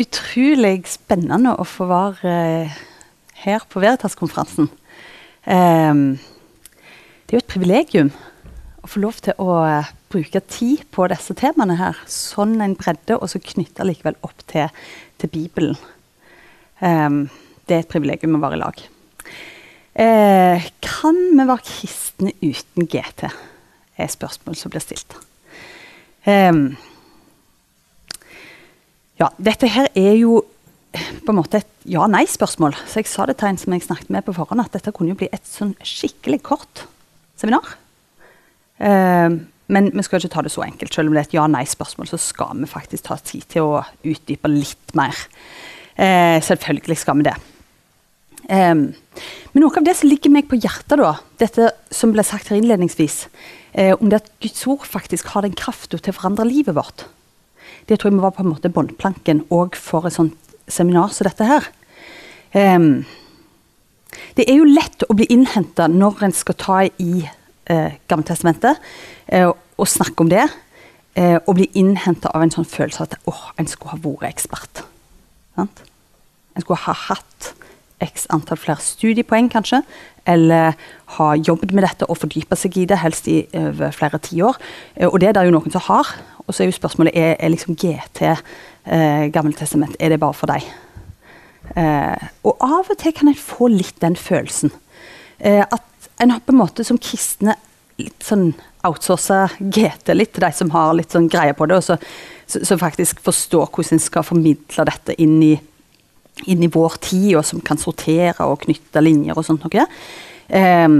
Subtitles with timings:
[0.00, 2.78] utrolig spennende å få være eh,
[3.44, 4.70] her på Veritas-konferansen.
[5.44, 5.94] Eh,
[7.24, 8.12] det er jo et privilegium
[8.84, 12.02] å få lov til å eh, bruke tid på disse temaene her.
[12.10, 14.68] Sånn en bredde, og så knytte likevel opp til,
[15.22, 15.78] til Bibelen.
[16.82, 17.08] Eh,
[17.64, 18.84] det er et privilegium å være i lag.
[19.94, 23.28] Eh, kan vi være kristne uten GT?
[23.96, 25.14] er spørsmål som blir stilt.
[26.26, 26.74] Um,
[29.20, 30.42] ja, dette her er jo
[30.94, 32.76] på en måte et ja-nei-spørsmål.
[32.86, 35.14] Så jeg sa det til en som jeg snakket med på forhånd, at dette kunne
[35.14, 36.84] jo bli et sånn skikkelig kort
[37.40, 37.76] seminar.
[38.78, 39.40] Eh,
[39.74, 40.92] men vi skal ikke ta det så enkelt.
[40.94, 44.50] Selv om det er et ja-nei-spørsmål, så skal vi faktisk ta tid til å utdype
[44.52, 45.18] litt mer.
[45.96, 47.36] Eh, selvfølgelig skal vi det.
[48.44, 48.90] Um,
[49.54, 52.58] men noe av det som ligger meg på hjertet, da, dette som ble sagt her
[52.58, 53.22] innledningsvis,
[53.78, 57.06] uh, om det at Guds ord faktisk har den krafta til å forandre livet vårt.
[57.88, 60.36] Det tror jeg være på en måte båndplanken òg for et sånt
[60.70, 61.66] seminar som dette her.
[62.54, 63.04] Um,
[64.38, 68.80] det er jo lett å bli innhenta når en skal ta i uh, Gammeltestamentet
[69.34, 70.46] uh, og snakke om det.
[71.14, 74.30] Uh, og bli innhenta av en sånn følelse av at åh, en skulle ha vært
[74.32, 74.82] ekspert.
[75.58, 75.84] Sant?
[76.54, 77.52] En skulle ha hatt
[78.02, 79.82] x antall flere studiepoeng, kanskje.
[80.26, 80.74] Eller
[81.18, 84.58] ha jobbet med dette og fordypa seg i det, helst i over flere tiår.
[85.10, 86.10] Og det er det jo noen som har.
[86.46, 90.50] Og så er jo spørsmålet er, er liksom GT, eh, Gammeltestament, er det bare for
[90.50, 90.66] deg?
[91.72, 94.72] Eh, og av og til kan en få litt den følelsen.
[95.40, 97.56] Eh, at en har på en måte som kristne
[97.98, 98.52] litt sånn
[98.84, 102.02] outsourca GT litt til de som har litt sånn greie på det, og
[102.46, 105.54] som faktisk forstår hvordan en skal formidle dette inn i,
[106.50, 109.86] inn i, vår tid, og som kan sortere og knytte linjer og sånt noe.
[110.48, 110.98] Eh,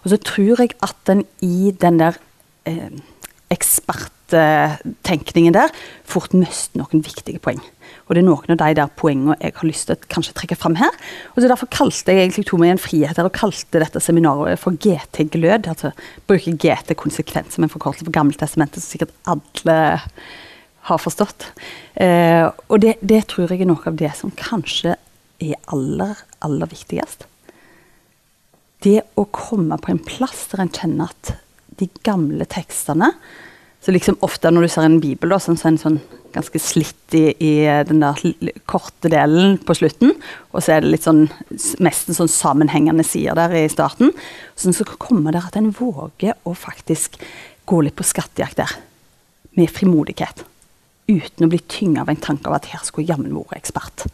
[0.00, 2.16] og så tror jeg at en i den der
[2.66, 3.02] um,
[4.28, 5.72] eksperttenkningen der
[6.04, 7.60] fort mister noen viktige poeng.
[8.08, 10.56] Og det er noen av de der poengene jeg har lyst til å kanskje trekke
[10.56, 10.92] fram her.
[11.34, 14.60] Og så Derfor kalte jeg egentlig tok meg en frihet her og kalte dette seminaret
[14.60, 15.68] for GT-glød.
[15.68, 15.92] altså
[16.26, 19.98] Bruke GT konsekvent som en forkortelse for Gammeltestamentet, som sikkert alle
[20.88, 21.50] har forstått.
[22.00, 24.96] Eh, og det, det tror jeg er noe av det som kanskje
[25.40, 27.26] er aller, aller viktigst.
[28.84, 31.34] Det å komme på en plass der en kjenner at
[31.78, 33.12] de gamle tekstene.
[33.88, 35.94] Så liksom ofte når du ser en bibel, da, så er den sånn
[36.34, 37.52] ganske slitt i, i,
[37.88, 38.18] den der
[38.68, 40.12] korte delen på slutten.
[40.52, 41.22] Og så er det litt sånn
[41.80, 44.12] nesten sånn sammenhengende sider der i starten.
[44.60, 47.16] Sånn så kommer det at en våger å faktisk
[47.64, 48.76] gå litt på skattejakt der.
[49.56, 50.44] Med frimodighet.
[51.08, 54.04] Uten å bli tynga av en tanke av at her skulle jammen vært ekspert.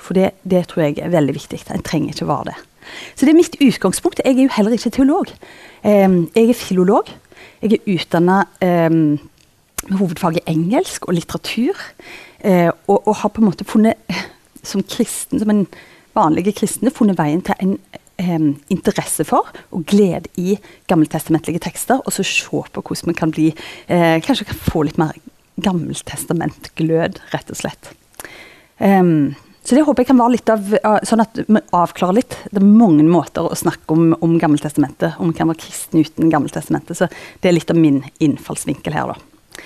[0.00, 1.60] For det, det, tror jeg er veldig viktig.
[1.76, 2.56] En trenger ikke være det.
[3.12, 4.24] Så det er mitt utgangspunkt.
[4.24, 5.36] Jeg er jo heller ikke teolog.
[5.84, 7.12] jeg er filolog.
[7.64, 8.42] Jeg er utdanna
[9.88, 11.80] med hovedfag i engelsk og litteratur.
[12.44, 14.00] Eh, og, og, har på en måte funnet,
[14.70, 15.66] som kristen, som en
[16.16, 17.76] vanlige kristne, funnet veien til en
[18.20, 20.58] eh, interesse for og glede i
[20.90, 22.02] gammeltestamentlige tekster.
[22.04, 25.16] Og så se på hvordan vi kan bli uh, Kanskje kan få litt mer
[25.64, 27.92] gammeltestamentglød, rett og slett.
[28.78, 30.72] Um, så det håper jeg kan være litt av,
[31.08, 32.34] sånn at vi avklarer litt.
[32.52, 36.32] Det er mange måter å snakke om, om Gammeltestamentet, om vi kan være kristen uten
[36.32, 36.98] Gammeltestamentet.
[36.98, 37.08] Så
[37.40, 39.64] det er litt av min innfallsvinkel her, da.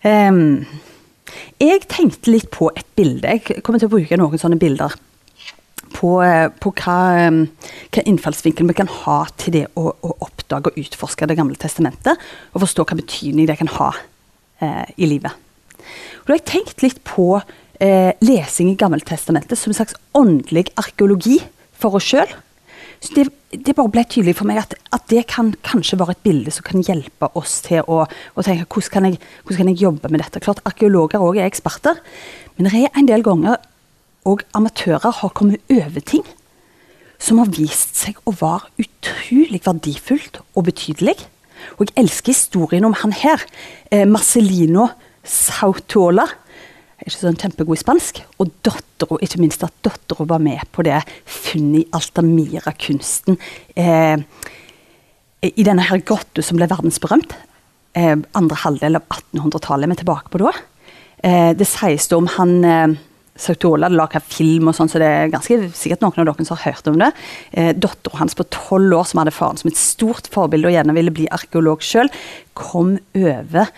[0.00, 0.64] Um,
[1.60, 3.36] jeg tenkte litt på et bilde.
[3.36, 4.98] Jeg kommer til å bruke noen sånne bilder.
[5.90, 6.10] På,
[6.62, 6.98] på hva,
[7.30, 12.18] hva, innfallsvinkel vi kan ha til det å, å, oppdage og utforske Det gamle testamentet.
[12.54, 13.90] Og forstå hva betydning det kan ha
[14.58, 15.38] eh, i livet.
[15.78, 17.36] Og da har jeg tenkt litt på
[17.80, 21.40] eh, lesing i Gammeltestamentet som en slags åndelig arkeologi
[21.80, 22.30] for oss sjøl.
[23.00, 26.52] Det, det, bare ble tydelig for meg at, at, det kan kanskje være et bilde
[26.52, 30.10] som kan hjelpe oss til å, å tenke hvordan kan, jeg, hvordan kan jeg jobbe
[30.12, 30.42] med dette.
[30.44, 32.02] Klart Arkeologer òg er eksperter,
[32.56, 33.56] men det er en del ganger
[34.28, 36.26] òg amatører har kommet over ting
[37.20, 41.16] som har vist seg å være utrolig verdifullt og betydelig.
[41.76, 43.44] Og jeg elsker historien om han her,
[43.90, 44.88] eh, Marcelino
[45.24, 46.26] Sautola
[47.06, 48.22] ikke sånn kjempegod i spansk.
[48.42, 53.38] Og dattera, ikke minst at dattera var med på det funnet i Altamira-kunsten.
[53.76, 54.16] Eh,
[55.48, 57.36] I denne her grotta som ble verdensberømt.
[57.96, 60.52] Eh, andre halvdel av 1800-tallet er vi tilbake på da.
[61.24, 62.98] Eh, det sies om han eh,
[63.40, 66.58] Sautola hadde laga film, og sånn, så det er ganske sikkert noen av dere som
[66.58, 67.10] har hørt om det.
[67.56, 70.96] Eh, Dattera hans på tolv år, som hadde faren som et stort forbilde og gjerne
[70.96, 72.10] ville bli arkeolog sjøl,
[72.58, 73.70] kom over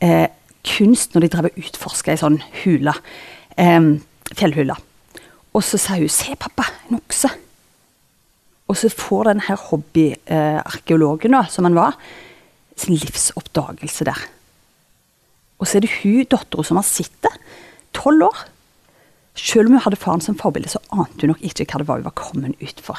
[0.00, 0.28] eh,
[0.70, 2.94] kunst når de drev og utforska ei sånn hule.
[3.58, 3.92] Eh,
[4.38, 4.76] fjellhule.
[5.54, 7.36] Og så sa hun 'se, pappa, en okse'.
[8.68, 11.96] Og så får den her hobbyarkeologen, eh, som han var,
[12.76, 14.20] sin livsoppdagelse der.
[15.58, 17.34] Og så er det hun dattera som har sittet
[17.92, 18.46] tolv år.
[19.34, 21.96] Selv om hun hadde faren som forbilde, så ante hun nok ikke hva det var
[21.96, 22.98] hun var kommet ut for.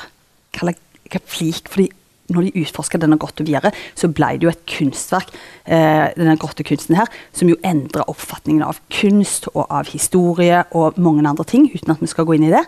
[0.53, 0.73] Hva,
[1.09, 1.89] hva flik, fordi
[2.31, 5.33] når de utforska denne grotta videre, så ble det jo et kunstverk,
[5.65, 11.27] eh, denne grottekunsten her, som jo endra oppfatningen av kunst og av historie og mange
[11.27, 12.63] andre ting, uten at vi skal gå inn i det.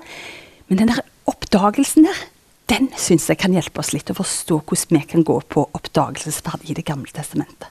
[0.68, 2.21] Men den der oppdagelsen der,
[2.71, 6.63] den syns jeg kan hjelpe oss litt å forstå hvordan vi kan gå på oppdagelsesferd
[6.69, 7.68] i Det gamle testamentet.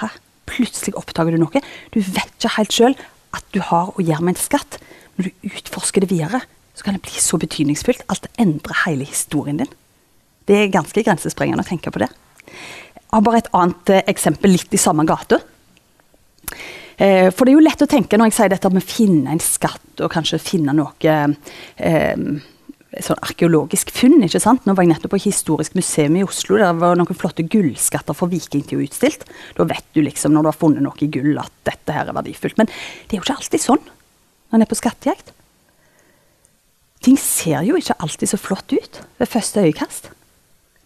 [0.00, 0.12] Hæ?
[0.50, 1.62] Plutselig oppdager du noe.
[1.94, 2.96] Du vet ikke helt sjøl
[3.36, 4.80] at du har å gjøre med en skatt.
[5.16, 6.42] Når du utforsker det videre,
[6.74, 9.72] så kan det bli så betydningsfullt at det endrer hele historien din.
[10.50, 12.10] Det er ganske grensesprengende å tenke på det.
[12.50, 15.38] Jeg har bare et annet eh, eksempel litt i samme gate.
[16.98, 19.30] Eh, for det er jo lett å tenke når jeg sier dette med å finne
[19.30, 21.14] en skatt og kanskje finne noe
[21.78, 22.18] eh,
[23.06, 24.18] sånn arkeologisk funn.
[24.26, 24.66] ikke sant?
[24.66, 26.58] Nå var jeg nettopp på Historisk museum i Oslo.
[26.58, 29.26] Der var noen flotte gullskatter for vikingtid utstilt.
[29.54, 32.18] Da vet du liksom når du har funnet noe i gull at dette her er
[32.18, 32.58] verdifullt.
[32.58, 35.36] Men det er jo ikke alltid sånn når en er på skattejakt.
[37.06, 40.10] Ting ser jo ikke alltid så flott ut ved første øyekast.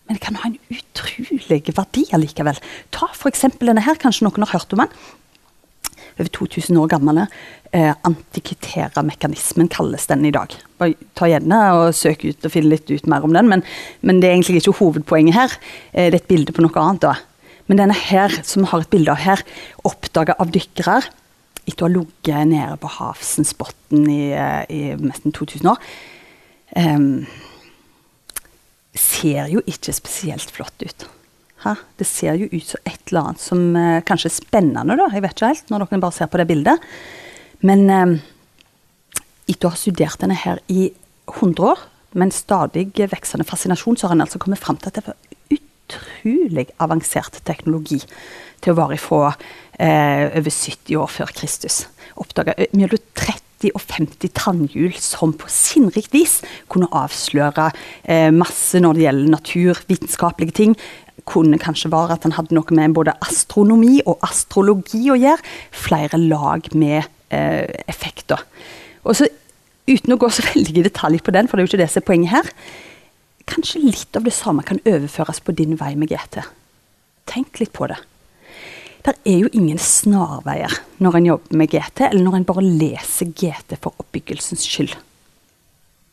[0.05, 2.59] Men det kan ha en utrolig verdi allikevel.
[2.93, 3.47] Ta f.eks.
[3.61, 4.97] denne her, kanskje noen har hørt om den.
[6.15, 7.27] Over 2000 år gamle.
[7.75, 10.53] Eh, Antikvitera-mekanismen kalles den i dag.
[10.79, 13.65] Bare ta gjerne og Søk ut og finne litt ut mer om den, men,
[14.05, 15.57] men det er egentlig ikke hovedpoenget her.
[15.93, 17.09] Eh, det er et bilde på noe annet.
[17.09, 17.17] da.
[17.67, 19.43] Men denne her, som vi har et bilde av her,
[19.89, 21.01] oppdaga av dykkere
[21.65, 25.81] etter å ha ligget nede på Havsensbotn i, eh, i nesten 2000 år.
[26.77, 27.27] Um,
[28.99, 31.07] ser jo ikke spesielt flott ut.
[31.65, 31.75] Ha?
[31.99, 35.09] Det ser jo ut som et eller annet som eh, kanskje er spennende, da.
[35.15, 36.89] Jeg vet ikke helt, når dere bare ser på det bildet.
[37.65, 38.15] Men eh,
[39.51, 40.91] etter å ha studert denne her i
[41.33, 45.01] 100 år, med en stadig veksende fascinasjon, så har en altså kommet fram til at
[45.01, 47.99] det var utrolig avansert teknologi
[48.63, 51.83] til å vare fra eh, over 70 år før Kristus.
[52.21, 53.44] Oppdaga mellom 30
[53.75, 56.41] og 50 tannhjul som på sinnrikt vis
[56.73, 57.71] kunne avsløre
[58.05, 60.77] eh, masse når det gjelder naturvitenskapelige ting.
[61.29, 65.55] Kunne kanskje være at han hadde noe med både astronomi og astrologi å gjøre.
[65.85, 67.01] Flere lag med
[67.31, 68.45] eh, effekter.
[69.05, 69.31] Og så
[69.85, 71.91] Uten å gå så veldig i detalj på den, for det er jo ikke det
[71.93, 72.51] som er poenget her.
[73.51, 76.41] Kanskje litt av det samme kan overføres på din vei med GT.
[77.29, 77.99] Tenk litt på det.
[79.05, 80.73] Det er jo ingen snarveier
[81.03, 84.95] når en jobber med GT, eller når en bare leser GT for oppbyggelsens skyld.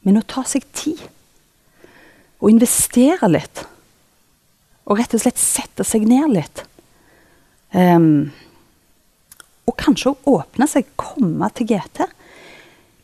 [0.04, 1.00] Men å ta seg tid,
[2.42, 3.64] og investere litt,
[4.90, 6.64] og rett og slett sette seg ned litt
[7.78, 8.32] um,
[9.70, 12.02] Og kanskje å åpne seg, komme til GT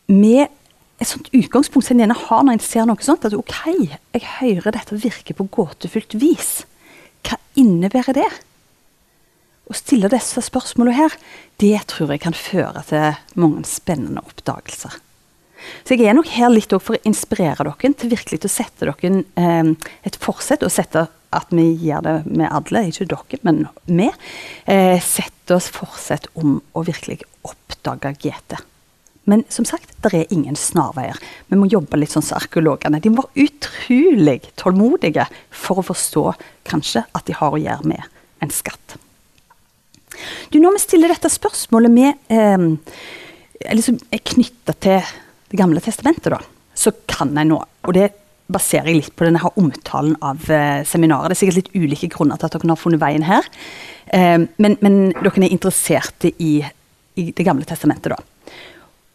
[0.10, 0.50] med
[0.98, 3.28] et sånt utgangspunkt som en gjerne har når en ser noe sånt.
[3.28, 6.52] At OK, jeg hører dette virke på gåtefullt vis.
[7.28, 8.30] Hva innebærer det?
[9.68, 11.18] Å stille disse spørsmålene her,
[11.60, 14.96] det tror jeg kan føre til mange spennende oppdagelser.
[15.84, 19.24] Så jeg er nok her litt for å inspirere dere til virkelig å sette dere
[19.42, 19.72] eh,
[20.08, 24.08] et forsett, og sette at vi gjør det med alle, ikke dere, men vi.
[24.72, 28.60] Eh, sette oss forsett om å virkelig oppdage GT.
[29.28, 31.18] Men som sagt, det er ingen snarveier.
[31.52, 33.02] Vi må jobbe litt sånn som arkeologene.
[33.04, 36.24] De være utrolig tålmodige for å forstå
[36.70, 38.08] kanskje at de har å gjøre med
[38.40, 38.96] en skatt.
[40.52, 42.68] Du, Når vi stiller dette spørsmålet med eh,
[43.74, 45.02] liksom er knytta til
[45.48, 46.42] Det gamle testamentet, da,
[46.76, 48.10] så kan jeg nå Og det
[48.52, 51.28] baserer jeg litt på denne her omtalen av eh, seminaret.
[51.28, 53.48] Det er sikkert litt ulike grunner til at dere har funnet veien her.
[54.16, 56.62] Eh, men, men, dere er interesserte i,
[57.20, 58.54] i Det gamle testamentet, da.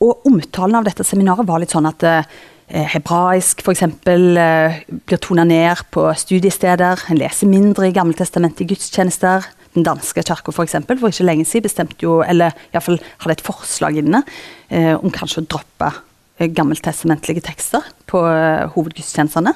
[0.04, 2.28] Og omtalen av dette seminaret var litt sånn at eh,
[2.92, 3.72] hebraisk f.eks.
[3.78, 4.28] eksempel,
[5.08, 7.06] blir tona ned på studiesteder.
[7.08, 10.76] En leser mindre i Gammeltestamentet i gudstjenester den danske kirka f.eks.
[10.86, 14.22] For, for ikke lenge siden bestemte jo, eller iallfall hadde et forslag inne
[14.68, 15.90] eh, om kanskje å droppe
[16.38, 19.54] eh, gammeltestamentlige tekster på eh, hovedgudstjenestene.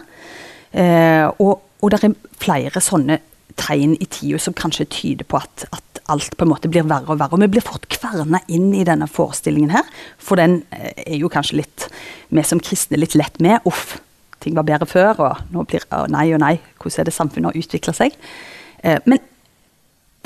[0.76, 3.20] Eh, og, og det er flere sånne
[3.56, 7.10] tegn i tida som kanskje tyder på at, at, alt på en måte blir verre
[7.10, 7.34] og verre.
[7.34, 9.88] Og vi blir fort kverna inn i denne forestillingen her,
[10.22, 11.88] for den eh, er jo kanskje litt
[12.30, 13.64] vi som kristne litt lett med.
[13.66, 13.96] Uff,
[14.44, 17.50] ting var bedre før, og nå blir å, nei og nei, hvordan er det samfunnet
[17.50, 18.14] har utvikla seg?
[18.86, 19.18] Eh, men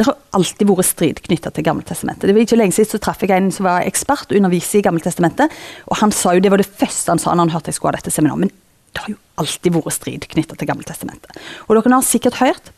[0.01, 2.25] det har alltid vært strid knytta til Gammeltestamentet.
[2.25, 4.85] Det var ikke lenge siden så traff jeg en som var ekspert og underviser i
[4.87, 5.53] Gammeltestamentet.
[5.93, 7.93] Og han sa jo, det var det første han sa når han hørte jeg skulle
[7.93, 8.47] ha dette seminaret.
[8.47, 8.53] Men
[8.97, 11.37] det har jo alltid vært strid knytta til Gammeltestamentet.
[11.67, 12.73] Og dere har sikkert hørt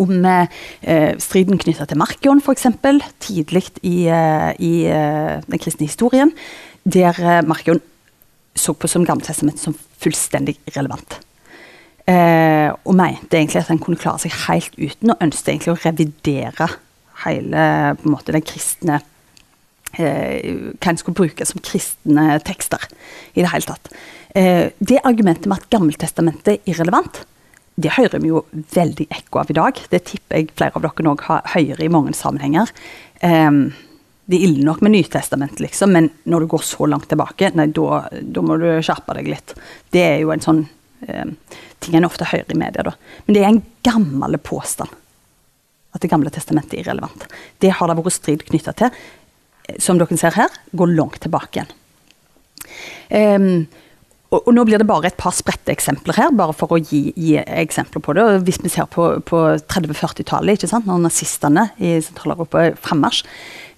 [0.00, 2.66] om eh, striden knytta til Markion, f.eks.
[3.22, 6.34] Tidlig i, eh, i eh, den kristne historien.
[6.82, 7.78] Der eh, Markion
[8.58, 11.20] så på som Gammeltestamentet som fullstendig irrelevant.
[12.04, 15.80] Eh, og mente egentlig at han kunne klare seg helt uten, og ønsket egentlig å
[15.86, 16.68] revidere
[17.24, 18.98] hele på en måte, den kristne
[19.96, 22.84] eh, Hva en skulle bruke som kristne tekster
[23.32, 23.88] i det hele tatt.
[24.36, 27.22] Eh, det argumentet med at Gammeltestamentet er irrelevant,
[27.80, 29.80] det hører vi jo veldig ekko av i dag.
[29.90, 32.70] Det tipper jeg flere av dere òg hører i mange sammenhenger.
[33.24, 33.50] Eh,
[34.24, 37.68] det er ille nok med Nytestamentet, liksom, men når du går så langt tilbake, nei,
[37.76, 39.56] da, da må du skjerpe deg litt.
[39.92, 40.64] Det er jo en sånn
[41.08, 42.86] eh, ting en ofte hører i media.
[42.86, 42.94] Da.
[43.26, 45.00] Men det er en gammel påstand
[45.94, 47.28] at Det gamle testamentet er irrelevant.
[47.62, 48.90] Det har det vært strid knytta til.
[49.78, 51.70] Som dere ser her, går langt tilbake igjen.
[53.14, 53.66] Um,
[54.34, 57.12] og, og, Nå blir det bare et par spredte eksempler her, bare for å gi,
[57.14, 58.24] gi eksempler på det.
[58.24, 63.22] Og hvis vi ser på, på 30-40-tallet, når nazistene i Sentral-Europa frammarsj,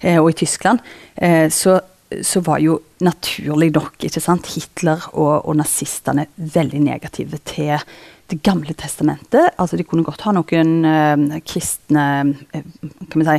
[0.01, 0.81] eh, og i Tyskland,
[1.15, 1.77] eh, så
[2.23, 7.75] så var jo naturlig nok sant, Hitler og, og, nazistene veldig negative til
[8.27, 9.53] Det gamle testamentet.
[9.57, 12.63] Altså, de kunne godt ha noen uh, kristne uh,
[13.07, 13.37] kan vi si,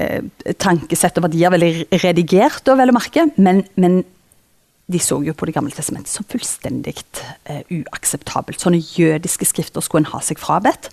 [0.00, 4.00] uh, tankesett og verdier veldig redigert, og vel å merke, men, men,
[4.90, 6.96] de så jo på Det gamle testamentet som fullstendig
[7.70, 8.60] uakseptabelt.
[8.60, 10.90] Sånne jødiske skrifter skulle en ha seg frabedt,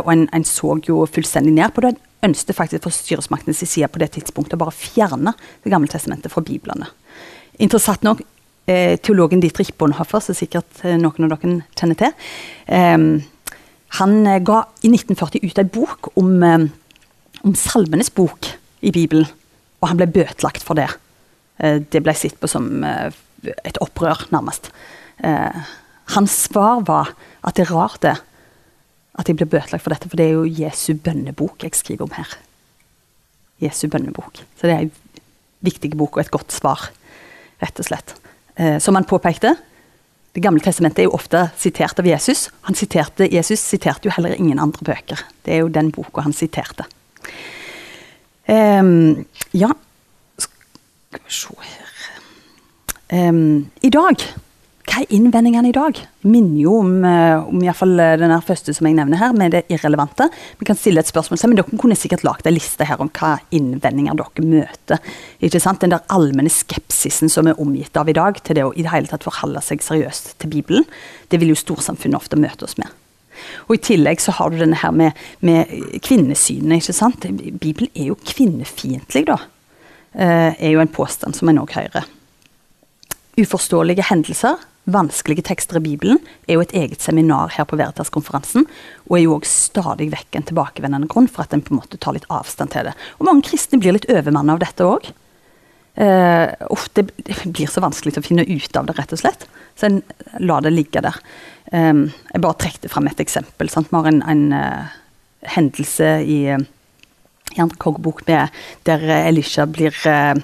[0.00, 4.00] og en, en, så jo fullstendig ned på det ønsket faktisk fra styresmaktenes side på
[4.02, 6.88] det tidspunktet å bare fjerne Det gamle testamentet fra biblene.
[7.58, 8.22] Interessant nok,
[8.66, 12.12] eh, teologen Dietrich Bonhoeffer, som sikkert eh, noen av dere kjenner til,
[12.66, 12.98] eh,
[14.00, 16.66] han eh, ga i 1940 ut en bok om, eh,
[17.44, 18.50] om salmenes bok
[18.82, 19.26] i Bibelen,
[19.80, 20.88] og han ble bøtelagt for det.
[21.58, 22.84] Eh, det ble sett på som
[23.64, 24.70] et opprør, nærmest.
[26.14, 28.16] hans svar var at det er rart, det
[29.14, 32.14] at jeg blir bøtelagt for dette, for det er jo Jesu bønnebok jeg skriver om
[32.16, 32.34] her.
[33.62, 34.42] Jesu bønnebok.
[34.58, 35.20] Så det er en
[35.64, 36.88] viktig bok og et godt svar,
[37.62, 38.16] rett og slett.
[38.56, 39.56] Eh, som han påpekte,
[40.34, 42.48] Det gamle testamentet er jo ofte sitert av Jesus.
[42.66, 45.20] Han siterte, Jesus siterte jo heller ingen andre bøker.
[45.46, 46.82] Det er jo den boka han siterte.
[48.50, 48.82] Eh,
[49.54, 49.70] ja
[50.36, 51.83] Skal vi se her
[53.12, 54.24] um, I dag
[54.84, 55.96] hva er innvendingene i dag?
[56.28, 59.54] Minner jo om, eh, om iallfall fall eh, den første som jeg nevner her, med
[59.54, 60.26] det irrelevante.
[60.60, 63.38] Vi kan stille et spørsmål, men Dere kunne sikkert lagd en liste her om hva
[63.50, 65.00] innvendinger dere møter.
[65.40, 65.80] Ikke sant?
[65.80, 68.92] Den der allmenne skepsisen som er omgitt av i dag, til det å i det
[68.92, 70.84] hele tatt forholde seg seriøst til Bibelen,
[71.32, 72.92] det vil jo storsamfunnet ofte møte oss med.
[73.68, 75.72] Og I tillegg så har du denne her med, med
[76.04, 76.82] kvinnesynet.
[76.82, 77.24] ikke sant?
[77.56, 79.40] Bibelen er jo kvinnefiendtlig, da.
[80.12, 82.04] Eh, er jo en påstand som en òg hører.
[83.40, 88.66] Uforståelige hendelser vanskelige tekster i Bibelen er jo et eget seminar her på Veritas-konferansen,
[89.08, 92.00] og er jo òg stadig vekk en tilbakevendende grunn for at en på en måte
[92.00, 92.94] tar litt avstand til det.
[93.18, 95.08] Og mange kristne blir litt overmanna av dette òg.
[95.94, 96.50] Uh,
[96.98, 97.06] det,
[97.46, 99.48] blir så vanskelig å finne ut av det, rett og slett.
[99.78, 100.00] Så en
[100.42, 101.16] lar det ligge der.
[101.72, 103.70] Um, jeg bare trekte fram et eksempel.
[103.72, 103.90] Sant?
[103.90, 104.96] Vi har en, en uh,
[105.54, 110.34] hendelse i, i andre kongebok der Elisha blir uh,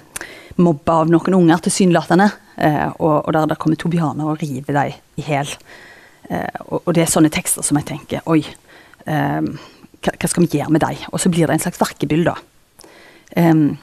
[0.60, 2.30] mobba av noen unger, tilsynelatende.
[2.60, 5.52] Eh, og, og, der det kommer tobianer og river dem i hjel.
[6.28, 8.42] Eh, og, og, det er sånne tekster som jeg tenker Oi,
[9.08, 9.46] eh,
[10.04, 11.06] hva, skal vi gjøre med dem?
[11.10, 12.36] Og så blir det en slags verkebyll, da.
[13.36, 13.78] Um,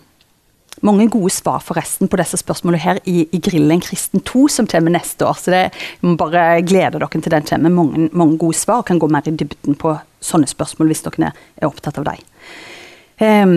[0.85, 4.93] mange gode svar forresten på disse spørsmålene her i, i Grillen kristen 2, som kommer
[4.93, 5.37] neste år.
[5.39, 7.73] Så det, jeg må bare glede dere til den kommer.
[7.73, 11.69] Mange, mange gode svar kan gå mer i dybden på sånne spørsmål hvis dere er
[11.69, 12.25] opptatt av dem.
[13.17, 13.55] Um,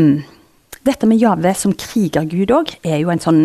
[0.87, 3.43] dette med Jave som krigergud òg er jo en sånn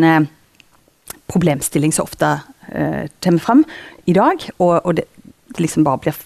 [1.32, 2.38] problemstilling som ofte
[2.72, 3.66] uh, kommer fram
[4.06, 4.48] i dag.
[4.58, 5.06] Og, og det,
[5.52, 6.24] det, liksom bare blir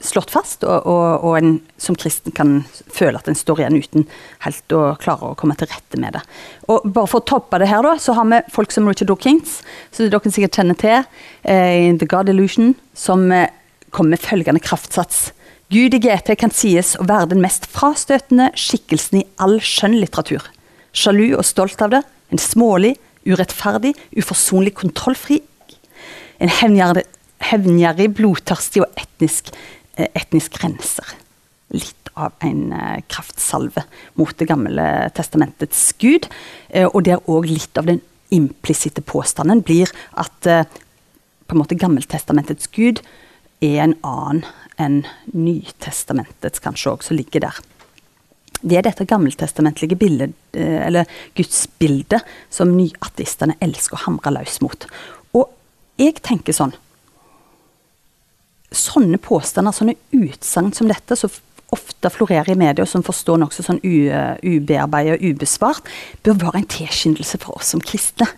[0.00, 4.06] slått fast, og, og, og, en som kristen kan føle at en står igjen uten
[4.46, 6.22] helt å klare å komme til rette med det.
[6.72, 9.60] Og bare For å toppe det her, da, så har vi folk som Richard Dawkins,
[9.92, 11.04] som dere sikkert kjenner til,
[11.44, 13.46] uh, The God Illusion, som uh,
[13.92, 15.30] kommer med følgende kraftsats.
[15.72, 20.44] Gud i GT kan sies å være den mest frastøtende skikkelsen i all skjønnlitteratur.
[20.92, 22.96] Sjalu og stolt av det, en smålig,
[23.28, 25.40] urettferdig, uforsonlig kontrollfri.
[26.42, 29.52] En hevngjerrig, blodtørstig og etnisk,
[29.96, 31.16] eh, etnisk renser.
[31.72, 33.84] Litt av en eh, kraftsalve
[34.20, 36.28] mot Det gamle testamentets gud.
[36.70, 38.02] Eh, og der òg litt av den
[38.32, 43.02] implisitte påstanden blir at på en måte Gammeltestamentets gud
[43.60, 44.46] er en annen
[44.80, 45.02] enn
[45.36, 47.58] Nytestamentets kanskje òg, som ligger der.
[48.62, 54.60] Det er dette gammeltestamentlige bildet, eh, eller Guds bilde, som nyateistene elsker å hamre løs
[54.62, 54.86] mot.
[55.34, 55.50] Og
[56.00, 56.74] jeg tenker sånn
[58.72, 61.28] Sånne påstander, sånne utsagn som dette, som
[61.72, 65.90] ofte florerer i media, og som forstår nokså sånn ubearbeidet og ubesvart,
[66.24, 68.30] bør være en tilskyndelse for oss som kristne.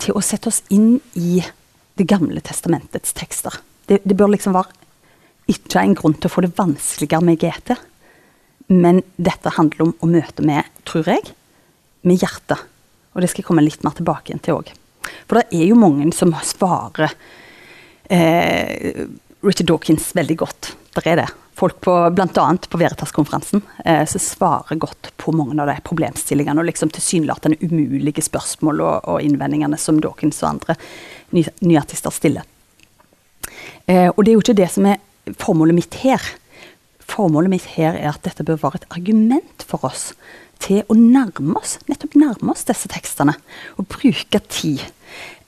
[0.00, 1.42] Til å sette oss inn i
[1.94, 3.54] Det gamle testamentets tekster.
[3.86, 4.72] Det, det bør liksom være
[5.46, 7.76] ikke en grunn til å få det vanskeligere med GT.
[8.72, 11.34] Men dette handler om å møte med, tror jeg,
[12.06, 12.64] med hjertet.
[13.14, 14.72] Og det skal jeg komme litt mer tilbake igjen til òg.
[15.28, 17.12] For det er jo mange som svarer
[18.08, 19.04] eh,
[19.44, 20.72] Richard Dawkins veldig godt.
[20.96, 22.56] Det er det folk på bl.a.
[22.68, 28.24] på Veritas-konferansen eh, som svarer godt på mange av de problemstillingene og liksom tilsynelatende umulige
[28.26, 30.76] spørsmål og, og, innvendingene som Dawkins og andre
[31.36, 32.48] ny, nyartister stiller.
[33.86, 35.00] Eh, og det er jo ikke det som er
[35.40, 36.22] formålet mitt her.
[37.10, 40.12] Formålet mitt her er at dette bør være et argument for oss
[40.62, 43.36] til å nærme oss nettopp nærme oss disse tekstene.
[43.76, 44.82] Og bruke tid.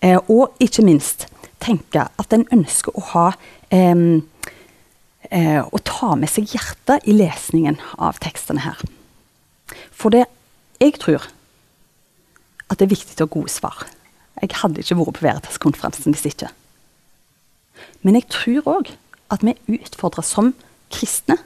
[0.05, 1.27] Eh, og ikke minst
[1.63, 3.27] tenke at en ønsker å ha
[3.75, 3.97] eh,
[5.31, 8.83] eh, å ta med seg hjertet i lesningen av tekstene her.
[9.91, 10.27] For det
[10.83, 11.25] jeg tror
[12.67, 13.87] at det er viktig å ha gode svar.
[14.43, 16.51] Jeg hadde ikke vært på Veritas-konferansen hvis ikke.
[18.05, 18.93] Men jeg tror òg
[19.33, 20.53] at vi er utfordra som
[20.93, 21.38] kristne,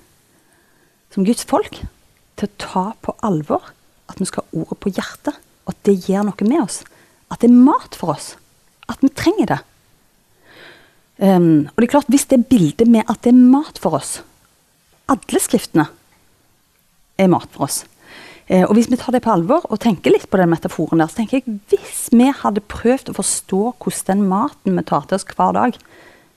[1.11, 1.81] som Guds folk,
[2.39, 3.73] til å ta på alvor
[4.11, 6.81] at vi skal ha ordet på hjertet, og at det gjør noe med oss.
[7.31, 8.33] At det er mat for oss.
[8.91, 9.61] At vi trenger det.
[11.21, 14.23] Um, og det er klart, Hvis det bildet med at det er mat for oss
[15.13, 15.85] Alle skriftene
[17.21, 17.83] er mat for oss.
[18.49, 21.11] Uh, og Hvis vi tar det på alvor og tenker litt på den metaforen der,
[21.13, 25.19] så tenker jeg hvis vi hadde prøvd å forstå hvordan den maten vi tar til
[25.21, 25.77] oss hver dag,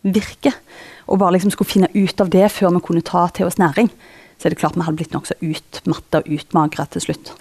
[0.03, 0.59] virker,
[1.07, 3.89] og bare liksom skulle finne ut av det før vi kunne ta til oss næring,
[4.37, 7.33] så er det klart vi hadde blitt nokså utmatta og utmagra til slutt.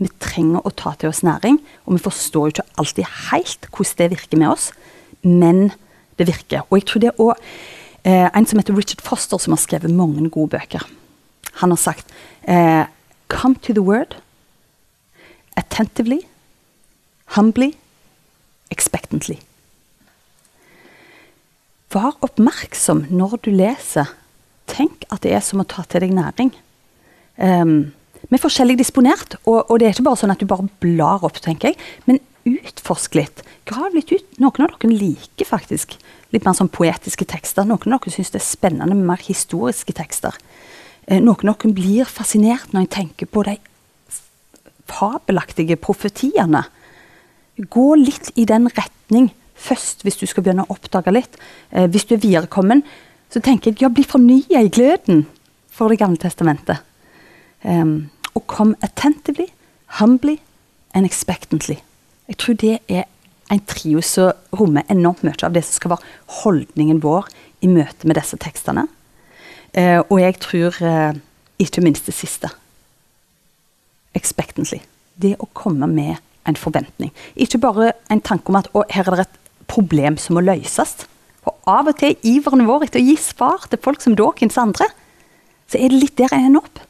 [0.00, 3.98] Vi trenger å ta til oss næring, og vi forstår jo ikke alltid helt hvordan
[3.98, 4.70] det virker med oss.
[5.22, 5.70] Men
[6.16, 6.64] det virker.
[6.68, 7.42] Og jeg tror det er
[8.08, 10.86] eh, en som heter Richard Foster, som har skrevet mange gode bøker.
[11.60, 12.08] Han har sagt
[12.48, 12.88] eh,
[13.28, 14.16] Come to the word
[15.56, 16.20] attentively,
[17.36, 17.74] humbly,
[18.70, 19.40] expectantly.
[21.90, 24.12] Vær oppmerksom når du leser.
[24.70, 26.52] Tenk at det er som å ta til deg næring.
[27.40, 27.90] Um,
[28.28, 31.24] vi er forskjellig disponert, og, og, det er ikke bare sånn at du bare blar
[31.26, 31.80] opp, tenker jeg.
[32.06, 33.42] Men utforsk litt.
[33.68, 34.26] Grav litt ut.
[34.38, 35.96] Noen av dere liker faktisk
[36.30, 37.66] litt mer sånn poetiske tekster.
[37.66, 40.36] Noen av dere syns det er spennende med mer historiske tekster.
[41.08, 43.56] Eh, noen av dere blir fascinert når jeg tenker på de
[44.90, 46.64] fabelaktige profetiene.
[47.60, 51.36] Gå litt i den retning først, hvis du skal begynne å oppdage litt.
[51.70, 52.82] Eh, hvis du er viderekommen,
[53.30, 55.26] så tenker jeg ja, bli fornya i gløden
[55.70, 56.82] for Det gamle testamentet.
[57.62, 59.46] Um, og kom attentively,
[60.00, 60.38] humbly
[60.94, 61.78] and expectantly.
[62.28, 63.04] Jeg tror det er
[63.50, 67.28] en trio som rommer enormt mye av det som skal være holdningen vår
[67.64, 68.86] i møte med disse tekstene.
[69.74, 71.18] Eh, og jeg tror eh,
[71.62, 72.50] ikke minst det siste.
[74.14, 74.80] Expectantly.
[75.20, 76.16] Det å komme med
[76.48, 77.12] en forventning.
[77.36, 79.39] Ikke bare en tanke om at å, her er det et
[79.70, 81.04] problem som må løses.
[81.48, 84.58] Og av og til er iveren vår etter å gi svar til folk som Dawkins
[84.60, 84.90] andre,
[85.70, 86.82] så er det litt der jeg ender opp.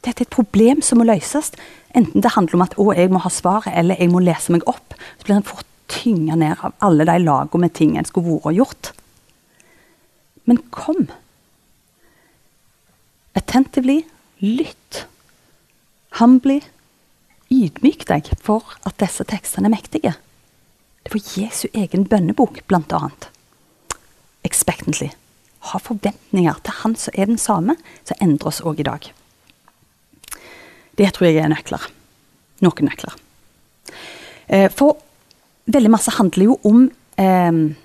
[0.00, 1.50] Dette er et problem som må løses.
[1.96, 4.64] Enten det handler om at å, jeg må ha svaret, eller jeg må lese meg
[4.70, 4.94] opp.
[5.18, 8.48] Så blir en fort tynga ned av alle de lagene med ting en skulle vært
[8.48, 8.92] og gjort.
[10.48, 11.10] Men kom.
[13.36, 14.04] Attentively,
[14.40, 15.04] lytt.
[16.18, 16.60] Humbly,
[17.52, 20.14] ydmyk deg for at disse tekstene er mektige.
[21.10, 23.28] Var Jesu egen bønnebok, annet.
[24.44, 25.10] Expectantly.
[25.70, 29.12] Ha forventninger til Han som er den samme, som endrer oss òg i dag.
[30.96, 31.82] Det tror jeg er nøkler.
[32.60, 33.14] Noen nøkler.
[34.48, 34.98] Eh, for
[35.66, 37.76] veldig masse handler jo om eh,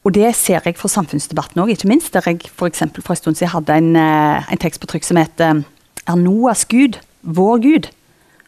[0.00, 2.14] og det ser jeg for samfunnsdebatten òg, ikke minst.
[2.14, 5.20] Der jeg for, for en stund siden hadde en, eh, en, tekst på trykk som
[5.20, 5.62] heter
[6.06, 7.90] 'Er Noas Gud vår Gud?'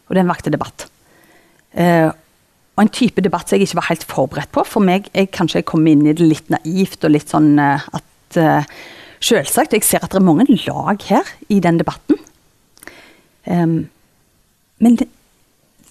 [0.09, 0.89] Og den vakte debatt.
[1.73, 2.11] Eh,
[2.73, 4.63] og en type debatt som jeg ikke var helt forberedt på.
[4.65, 7.89] For meg jeg kanskje jeg kom inn i det litt naivt og litt sånn eh,
[7.93, 8.75] at uh,
[9.23, 9.71] Selvsagt.
[9.71, 12.17] Jeg ser at det er mange lag her i den debatten.
[13.47, 13.85] Um,
[14.83, 15.07] men det,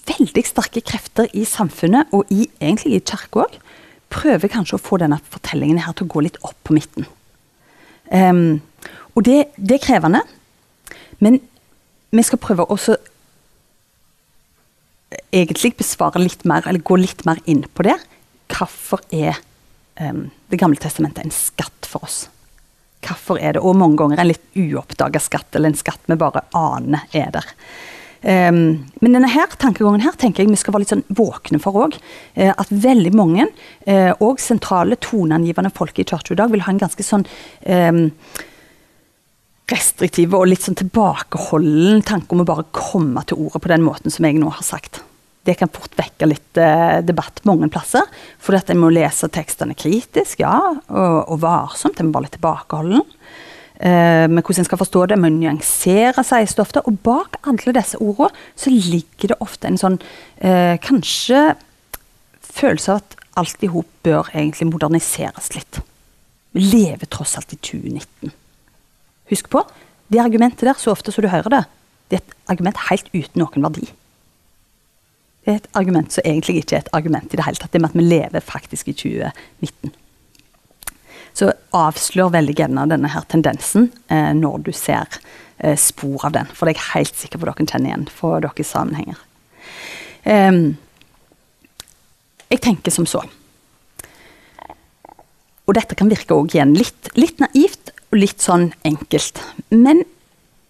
[0.04, 3.56] veldig sterke krefter i samfunnet, og i, egentlig i kirka òg,
[4.12, 7.08] prøver kanskje å få denne fortellingen her til å gå litt opp på midten.
[8.12, 8.60] Um,
[9.14, 10.20] og det, det, er krevende,
[11.24, 11.40] men
[12.12, 12.98] vi skal prøve også
[15.32, 17.96] egentlig besvare litt mer, eller gå litt mer inn på det.
[18.52, 19.38] Hvorfor er
[20.00, 22.26] um, Det gamle testamentet en skatt for oss?
[23.02, 26.44] Hvorfor er det, og mange ganger en litt uoppdaga skatt, eller en skatt vi bare
[26.54, 27.48] aner er der.
[28.22, 31.88] Um, men denne her tankegangen her tenker jeg vi skal være litt sånn våkne for
[31.88, 31.96] òg.
[32.36, 33.48] Uh, at veldig mange,
[33.88, 37.26] uh, og sentrale toneangivende folk i kirka i dag, vil ha en ganske sånn
[37.66, 38.04] um,
[39.72, 44.12] restriktive og litt sånn tilbakeholden tanke om å bare komme til ordet på den måten
[44.12, 45.00] som jeg nå har sagt.
[45.42, 48.06] Det kan fort vekke litt eh, debatt mange plasser.
[48.42, 50.54] For at en må lese tekstene kritisk, ja,
[50.86, 51.98] og, og varsomt.
[51.98, 56.22] En må være litt tilbakeholden eh, med hvordan en skal forstå det, med å nyansere,
[56.26, 56.84] sies det ofte.
[56.86, 59.98] Og bak alle disse ordene så ligger det ofte en sånn
[60.38, 61.56] eh, kanskje
[62.52, 65.80] følelse av at alt i hop bør egentlig moderniseres litt.
[66.52, 68.34] Vi lever tross alt i 2019.
[69.32, 69.64] Husk på,
[70.12, 71.64] det argumentet der, så ofte som du hører det,
[72.12, 73.88] det er et argument helt uten noen verdi.
[75.42, 77.72] Det er et argument som egentlig ikke er et argument i det hele tatt.
[77.72, 79.96] Det med at vi lever faktisk i 2019
[81.36, 85.08] så avslør veldig gjerne denne her tendensen eh, når du ser
[85.58, 86.48] eh, spor av den.
[86.52, 89.20] For det er jeg helt sikker på dere kjenner igjen fra deres sammenhenger.
[90.22, 90.76] Um,
[92.52, 93.24] jeg tenker som så.
[95.62, 97.81] Og dette kan virke igjen litt, litt naivt
[98.12, 99.40] og litt sånn enkelt.
[99.72, 100.04] Men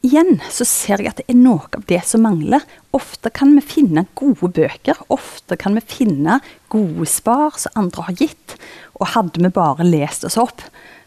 [0.06, 2.62] igjen så ser jeg at det er noe av det som mangler.
[2.94, 6.38] Ofte kan vi finne gode bøker, ofte kan vi finne
[6.72, 8.56] gode spar som andre har gitt.
[9.00, 10.62] Og hadde vi bare lest oss opp,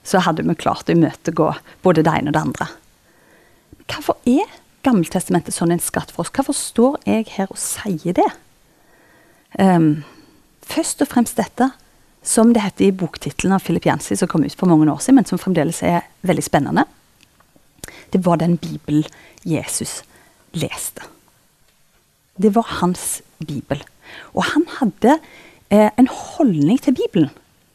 [0.06, 1.50] så hadde vi klart å imøtegå
[1.86, 2.70] både det ene og det andre.
[3.86, 6.30] Hvorfor er Gammeltestamentet sånn en skatt for oss?
[6.30, 8.28] Hvorfor står jeg her og sier det?
[9.58, 10.04] Um,
[10.62, 11.72] først og fremst dette,
[12.26, 15.20] som det heter i boktittelen av Philip Yancy, som kom ut for mange år siden,
[15.20, 16.86] men som fremdeles er veldig spennende.
[18.10, 19.06] Det var den Bibelen
[19.46, 20.02] Jesus
[20.58, 21.06] leste.
[22.36, 23.84] Det var hans bibel.
[24.34, 25.20] Og han hadde
[25.70, 27.30] eh, en holdning til Bibelen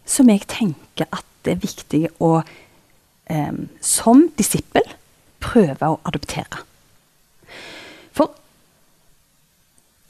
[0.05, 2.41] som jeg tenker at det er viktig å
[3.31, 4.85] eh, som disippel
[5.41, 6.65] prøve å adoptere.
[8.17, 8.35] For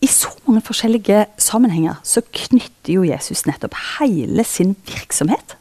[0.01, 5.57] i så mange forskjellige sammenhenger så knytter jo Jesus nettopp hele sin virksomhet,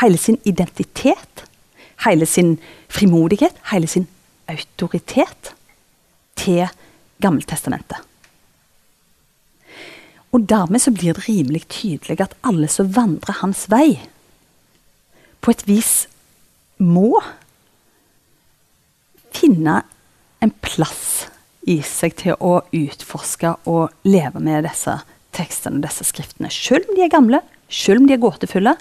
[0.00, 1.44] hele sin identitet,
[2.04, 2.58] hele sin
[2.92, 4.08] frimodighet, hele sin
[4.48, 5.54] autoritet
[6.36, 6.66] til
[7.22, 7.96] Gammeltestamentet.
[10.32, 14.00] Og dermed så blir det rimelig tydelig at alle som vandrer hans vei,
[15.40, 15.92] på et vis
[16.78, 17.20] må
[19.32, 19.80] finne
[20.42, 21.28] en plass
[21.68, 24.98] i seg til å utforske og leve med disse
[25.36, 26.50] tekstene, disse skriftene.
[26.52, 28.76] Selv om de er gamle, selv om de er gåtefulle,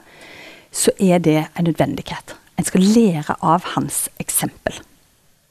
[0.72, 2.36] så er det en nødvendighet.
[2.58, 4.80] En skal lære av hans eksempel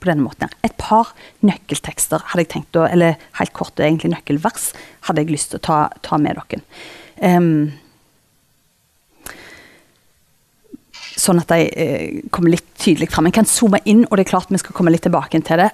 [0.00, 0.52] på denne måten.
[0.64, 1.12] Et par
[1.44, 4.70] nøkkeltekster hadde jeg tenkt å, eller helt korte egentlig nøkkelvers
[5.08, 6.62] hadde jeg lyst til å ta, ta med dere.
[7.20, 7.68] Um,
[11.20, 13.28] sånn at de uh, kommer litt tydelig fram.
[13.28, 15.68] Jeg kan zoome inn, og det er klart vi skal komme litt tilbake til det.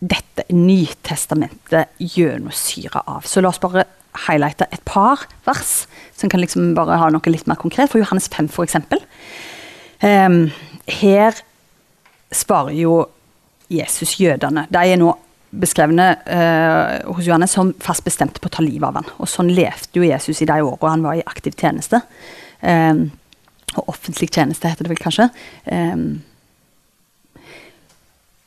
[0.00, 3.24] Dette Nytestamentet gjennomsyra av.
[3.24, 3.86] Så la oss bare
[4.26, 5.74] highlighte et par vers
[6.16, 7.90] som kan liksom bare ha noe litt mer konkret.
[7.92, 8.76] For Johannes 5, f.eks.
[10.04, 10.40] Um,
[11.00, 11.36] her
[12.32, 12.98] sparer jo
[13.72, 14.66] Jesus jødene.
[14.70, 15.12] De er nå
[15.56, 19.10] beskrevne uh, hos Johannes som fast bestemte på å ta livet av ham.
[19.22, 22.02] Og sånn levde jo Jesus i de årene han var i aktiv tjeneste.
[22.60, 23.08] Um,
[23.76, 25.28] og offentlig tjeneste, heter det vel kanskje.
[25.68, 26.22] Um,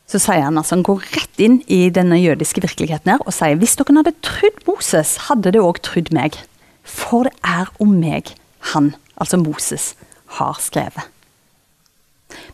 [0.09, 3.59] så sier han altså, han går rett inn i denne jødiske virkeligheten her og sier
[3.61, 6.39] hvis dere hadde trodd Moses, hadde dere òg trodd meg.
[6.81, 8.33] For det er om meg
[8.73, 9.93] han, altså Moses,
[10.39, 11.05] har skrevet.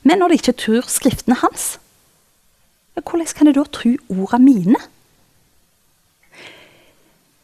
[0.04, 1.78] Men når de ikke tror skriftene hans,
[2.96, 4.82] hvordan kan de da tro ordene mine?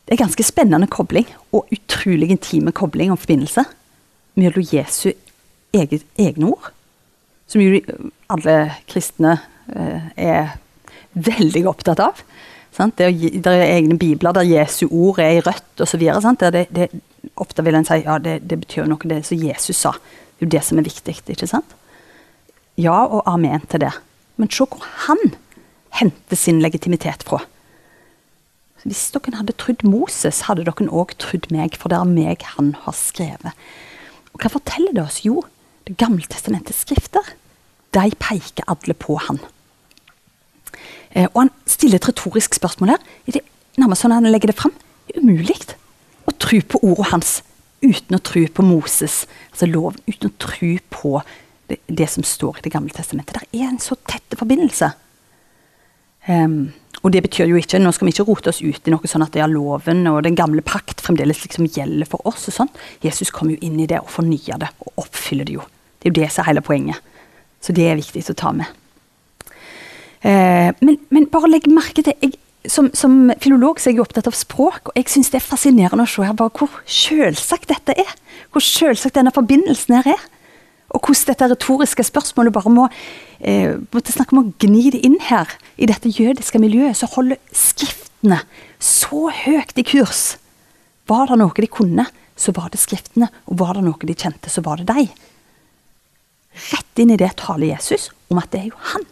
[0.07, 3.63] Det er ganske spennende kobling, og utrolig intime kobling og forbindelse
[4.35, 5.13] mellom Jesu
[5.73, 6.71] eget, egne ord,
[7.47, 7.79] som jo
[8.31, 8.55] alle
[8.91, 9.37] kristne
[9.71, 10.55] er
[11.13, 12.21] veldig opptatt av.
[12.75, 12.97] Sant?
[12.97, 13.11] Det,
[13.43, 16.05] det er egne bibler der Jesu ord er i rødt osv.
[17.41, 19.93] Ofte vil en si ja, det, det betyr noe det som Jesus sa.
[19.93, 21.17] Det er jo det som er viktig.
[21.19, 21.75] ikke sant?
[22.79, 23.93] Ja og amen til det.
[24.39, 25.35] Men se hvor han
[25.99, 27.43] henter sin legitimitet fra.
[28.81, 32.71] Hvis dere hadde trodd Moses, hadde dere òg trodd meg, for det er meg han
[32.87, 33.53] har skrevet.
[34.33, 35.23] Og Hva forteller det oss?
[35.25, 35.43] Jo,
[35.85, 37.25] Det gamle testamentets skrifter
[37.91, 39.39] de peker alle på han.
[41.15, 43.05] Eh, og Han stiller et retorisk spørsmål her.
[43.27, 43.45] Er det
[43.77, 44.73] nærmest sånn han legger det fram?
[45.07, 45.57] Det er umulig
[46.27, 47.39] å tro på ordet hans
[47.81, 51.15] uten å tro på Moses, altså loven, uten å tro på
[51.69, 53.41] det, det, som står i Det gamle testamentet.
[53.41, 54.91] Det er en så tett forbindelse.
[56.27, 59.09] Um, og det betyr jo ikke, Nå skal vi ikke rote oss ut i noe
[59.09, 62.45] sånn at det er loven og den gamle pakt fremdeles liksom gjelder for oss.
[62.51, 62.69] og sånn.
[63.01, 65.65] Jesus kommer jo inn i det og fornyer det og oppfyller det jo.
[65.97, 67.01] Det er jo det som er hele poenget.
[67.61, 68.69] Så det er viktig å ta med.
[70.21, 72.35] Eh, men, men, bare legg merke til jeg,
[72.69, 76.05] som, som, filolog så er jeg opptatt av språk, og jeg syns det er fascinerende
[76.05, 78.11] å se her bare hvor selvsagt dette er.
[78.53, 80.27] Hvor selvsagt denne forbindelsen her er.
[80.91, 82.85] Og hvordan dette retoriske spørsmålet bare må
[83.39, 85.49] eh, måtte snakke om å gni det inn her.
[85.81, 88.43] I dette jødiske miljøet så holder skriftene
[88.81, 90.35] så høyt i kurs.
[91.09, 92.05] Var det noe de kunne,
[92.37, 93.31] så var det skriftene.
[93.49, 95.09] Og var det noe de kjente, så var det deg.
[96.71, 99.07] Rett inn i det taler Jesus om at det er jo han.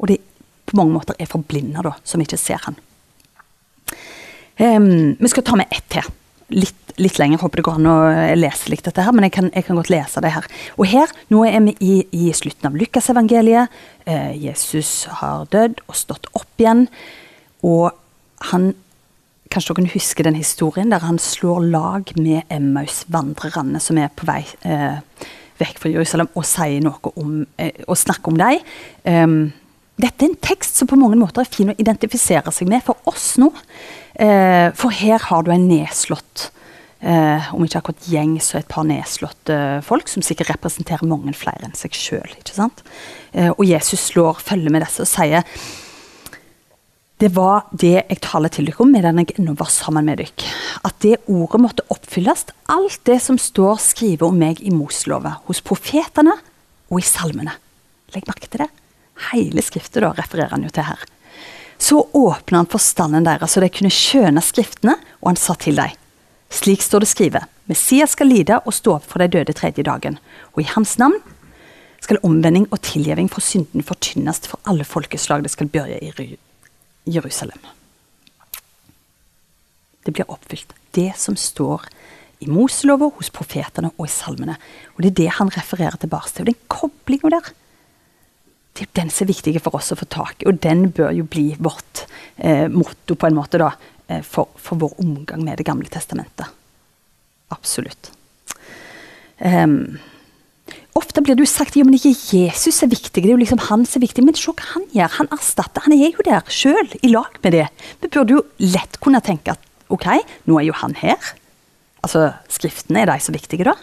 [0.00, 0.18] Og de
[0.64, 2.78] på mange måter er forblinda, da, som ikke ser han.
[4.58, 6.06] Um, vi skal ta med ett til.
[6.54, 7.40] Litt, litt lenger.
[7.42, 7.96] Håper det går an å
[8.38, 10.46] lese litt dette her, men jeg kan, jeg kan godt lese det her.
[10.78, 13.82] Og her, nå er vi i, i slutten av Lukasevangeliet.
[14.06, 16.88] Uh, Jesus har dødd og stått opp igjen.
[17.66, 17.92] Og
[18.52, 18.72] han
[19.54, 24.40] Kanskje dere husker den historien der han slår lag med Emmaus-vandrerne som er på vei
[24.64, 24.96] uh,
[25.60, 28.64] vekk fra Jerusalem, og sier noe om, uh, og snakker om dem.
[29.06, 29.36] Um,
[30.00, 32.98] dette er en tekst som på mange måter er fin å identifisere seg med for
[33.10, 33.52] oss nå.
[34.14, 36.48] Eh, for her har du en nedslått
[36.98, 41.68] eh, om ikke akkurat gjeng, så et par nedslåtte folk, som sikkert representerer mange flere
[41.68, 42.34] enn seg sjøl.
[42.34, 45.46] Eh, og Jesus slår følge med disse og sier
[47.22, 50.54] det var det jeg taler til dere om medan jeg ennå var sammen med dere.
[50.84, 55.62] At det ordet måtte oppfylles, alt det som står skrevet om meg i Moseloven, hos
[55.64, 56.34] profetene
[56.90, 57.54] og i salmene.
[58.12, 58.72] Legg merke til det.
[59.30, 61.04] Hele skriftet da refererer han jo til her.
[61.78, 65.94] Så åpna han forstanden deres, så de kunne skjønne skriftene, og han sa til dem.
[66.54, 67.50] Slik står det skrevet.
[67.66, 70.18] Messias skal lide og stå opp for de døde tredje dagen.
[70.54, 71.16] Og i hans navn
[72.04, 75.42] skal omvending og tilgivning for synden fortynnes for alle folkeslag.
[75.42, 76.36] Det skal begynne i
[77.16, 77.58] Jerusalem.
[80.04, 80.76] Det blir oppfylt.
[80.94, 81.88] Det som står
[82.44, 84.58] i Moselova, hos profetene og i salmene.
[84.94, 86.44] Og Det er det han refererer tilbake til.
[86.44, 87.52] Og den koblinga der
[88.74, 91.26] det den som er viktig for oss å få tak i, og den bør jo
[91.30, 92.06] bli vårt
[92.36, 93.70] eh, motto på en måte da,
[94.08, 96.50] eh, for, for, vår omgang med Det gamle testamentet.
[97.54, 98.10] Absolutt.
[99.38, 99.98] Um,
[100.98, 103.62] ofte blir det jo sagt ja, men ikke Jesus er viktig, det er jo liksom
[103.68, 104.24] han som er viktig.
[104.26, 105.14] Men se hva han gjør.
[105.20, 105.86] Han erstatter.
[105.86, 107.68] Han er jo der sjøl, i lag med det.
[108.02, 110.10] Vi burde jo lett kunne tenke at ok,
[110.50, 111.34] nå er jo han her.
[112.02, 113.78] Altså, Skriftene er de så viktige, da.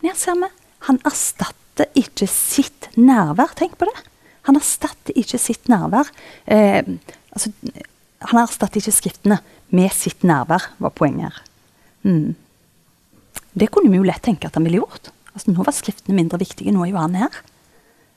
[0.00, 0.48] Men her ser vi.
[0.88, 3.54] Han erstatter ikke sitt nærvær.
[3.58, 3.96] Tenk på det.
[4.48, 6.10] Han erstatter ikke sitt nærvær.
[6.50, 6.82] Eh,
[7.32, 7.52] altså,
[8.28, 9.38] han erstatter ikke skriftene
[9.72, 11.42] med sitt nærvær, var poenget her.
[12.02, 12.34] Mm.
[13.54, 15.12] Det kunne vi jo lett tenke at han ville gjort.
[15.32, 17.40] Altså, nå var skriftene mindre viktige, nå er jo han her.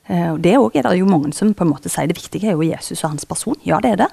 [0.09, 2.57] Eh, og Det er det jo mange som på en måte sier det viktige er
[2.57, 3.57] jo Jesus og hans person.
[3.65, 4.11] Ja, det er det.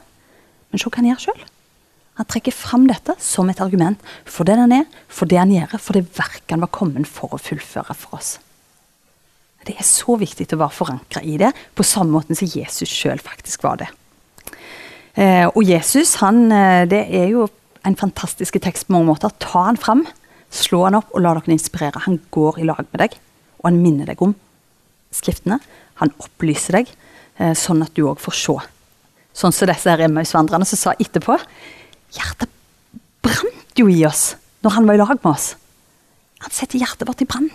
[0.71, 1.43] Men se hva han gjør sjøl.
[2.21, 5.79] Han trekker fram dette som et argument for det han er, for det han gjør,
[5.81, 8.37] for det verket han var kommet for å fullføre for oss.
[9.63, 13.21] Det er så viktig å være forankra i det, på samme måte som Jesus sjøl
[13.23, 13.89] faktisk var det.
[15.15, 17.47] Eh, og Jesus, han, eh, det er jo
[17.87, 19.33] en fantastisk tekst på mange måter.
[19.39, 20.07] Ta han fram,
[20.51, 22.05] slå han opp og la dere inspirere.
[22.07, 23.19] Han går i lag med deg,
[23.61, 24.35] og han minner deg om
[25.15, 25.61] skriftene.
[26.01, 26.89] Han opplyser deg,
[27.39, 28.59] eh, sånn at du òg får se.
[29.33, 31.39] Sånn som disse Emmaus-vandrerne som sa etterpå.
[32.13, 32.51] Hjertet
[33.25, 35.53] brant jo i oss når han var i lag med oss.
[36.43, 37.51] Han setter hjertet vårt i brann.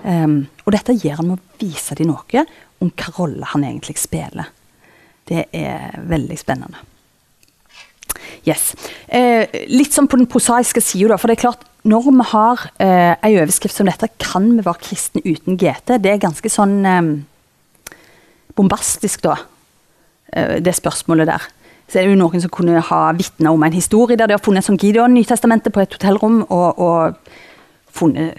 [0.00, 2.44] Um, og dette gjør han med å vise dem noe
[2.80, 4.52] om hva rolle han egentlig spiller.
[5.28, 6.86] Det er veldig spennende.
[8.48, 8.72] Yes.
[9.06, 13.12] Eh, litt sånn på den prosaiske sida, for det er klart når vi har eh,
[13.26, 15.96] ei overskrift som dette, kan vi være kristne uten GT?
[16.02, 17.10] Det er ganske sånn eh,
[18.56, 19.36] bombastisk, da.
[20.32, 21.48] Eh, det spørsmålet der.
[21.90, 24.44] Så er det jo noen som kunne ha vitna om en historie der de har
[24.44, 27.16] funnet som Gideon Nytestamentet på et hotellrom og, og
[27.90, 28.38] funnet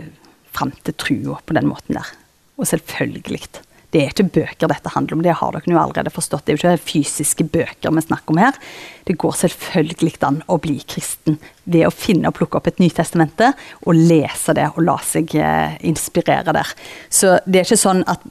[0.55, 2.07] fram til trua på den måten der.
[2.57, 3.49] Og selvfølgelig.
[3.91, 6.45] Det er ikke bøker dette handler om, det har dere jo allerede forstått.
[6.45, 8.59] Det er jo ikke fysiske bøker vi snakker om her.
[9.07, 13.51] Det går selvfølgelig an å bli kristen ved å finne og plukke opp et Nytestamente
[13.83, 16.71] og lese det og la seg eh, inspirere der.
[17.11, 18.23] Så det er ikke sånn at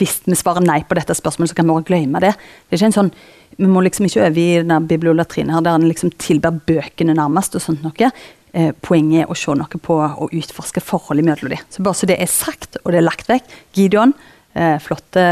[0.00, 2.32] hvis vi svarer nei på dette spørsmålet, så kan vi bare glemme det.
[2.66, 3.14] Det er ikke en sånn
[3.58, 7.56] vi må liksom ikke øve i denne bibliolatrinen her der en liksom tilber bøkene nærmest.
[7.56, 8.12] og sånt noe.
[8.52, 11.64] Eh, poenget er å se noe på og utforske forholdet mellom dem.
[11.72, 13.48] Så bare så det er sagt, og det er lagt vekk.
[13.76, 14.12] Gideon,
[14.54, 15.24] eh, flotte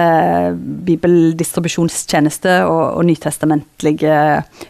[0.86, 4.14] bibeldistribusjonstjeneste og, og nytestamentlige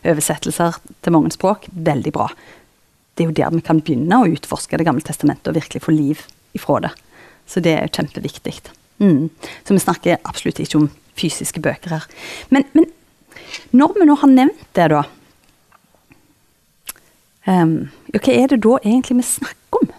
[0.01, 1.69] oversettelser til mange språk.
[1.73, 2.31] Veldig bra.
[3.15, 5.95] Det er jo der vi kan begynne å utforske Det gamle testamentet og virkelig få
[5.95, 6.25] liv
[6.57, 6.95] ifra det.
[7.51, 8.61] Så det er kjempeviktig.
[9.03, 9.31] Mm.
[9.65, 12.05] Så vi snakker absolutt ikke om fysiske bøker her.
[12.51, 12.87] Men, men
[13.77, 15.07] når vi nå har nevnt det, da
[17.49, 19.93] Um, hva er det da egentlig vi snakker om?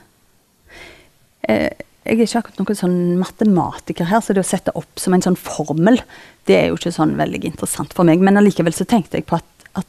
[1.49, 1.71] Uh,
[2.11, 5.23] jeg er ikke akkurat noen sånn matematiker her, så det å sette opp som en
[5.23, 6.01] sånn formel,
[6.49, 8.19] det er jo ikke sånn veldig interessant for meg.
[8.19, 9.87] Men allikevel så tenkte jeg på at, at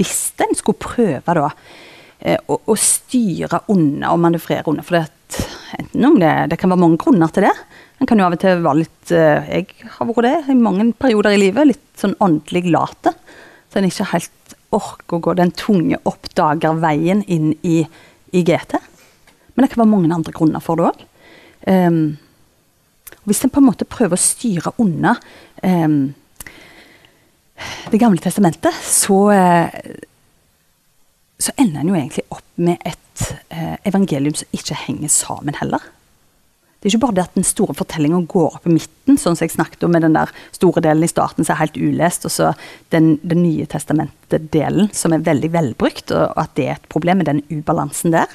[0.00, 1.50] hvis en skulle prøve da
[2.24, 5.04] eh, å, å, styre unna og manøvrere unna For det,
[5.92, 7.52] det, det kan være mange grunner til det.
[8.00, 10.88] En kan jo av og til være litt eh, Jeg har vært det i mange
[10.96, 11.74] perioder i livet.
[11.74, 13.12] Litt sånn åndelig late.
[13.68, 17.82] Så en ikke helt orker å gå den tunge oppdagerveien inn i,
[18.32, 18.78] i GT.
[19.52, 21.08] Men det kan være mange andre grunner for det òg.
[21.66, 22.18] Um,
[23.28, 25.14] hvis en på en måte prøver å styre unna
[25.62, 26.10] um,
[27.92, 29.68] Det gamle testamentet, så, uh,
[31.38, 35.84] så ender en jo egentlig opp med et uh, evangelium som ikke henger sammen heller.
[36.82, 39.46] Det er ikke bare det at den store fortellinga går opp i midten, sånn som
[39.46, 42.34] jeg snakket om med den der store delen i starten som er helt ulest, og
[42.34, 42.48] så
[42.90, 47.30] den, den nye testamentet-delen som er veldig velbrukt, og at det er et problem med
[47.30, 48.34] den ubalansen der.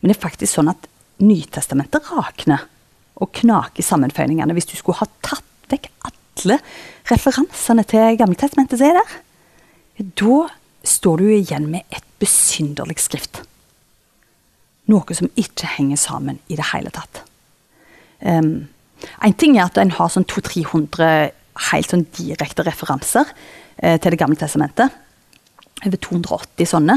[0.00, 0.88] Men det er faktisk sånn at
[1.20, 2.66] Nytestamentet rakner
[3.20, 6.56] og knaker i sammenføyningene hvis du skulle ha tatt vekk alle
[7.10, 9.16] referansene til Gammeltestamentet som er der.
[10.16, 10.38] Da
[10.86, 13.42] står du igjen med et besynderlig skrift.
[14.90, 17.22] Noe som ikke henger sammen i det hele tatt.
[18.20, 18.70] Um,
[19.24, 21.30] en ting er at en har sånn 200-300
[21.70, 23.28] helt sånn direkte referanser
[23.76, 24.92] eh, til Det gamle testamentet.
[25.80, 26.96] Over 280 sånne.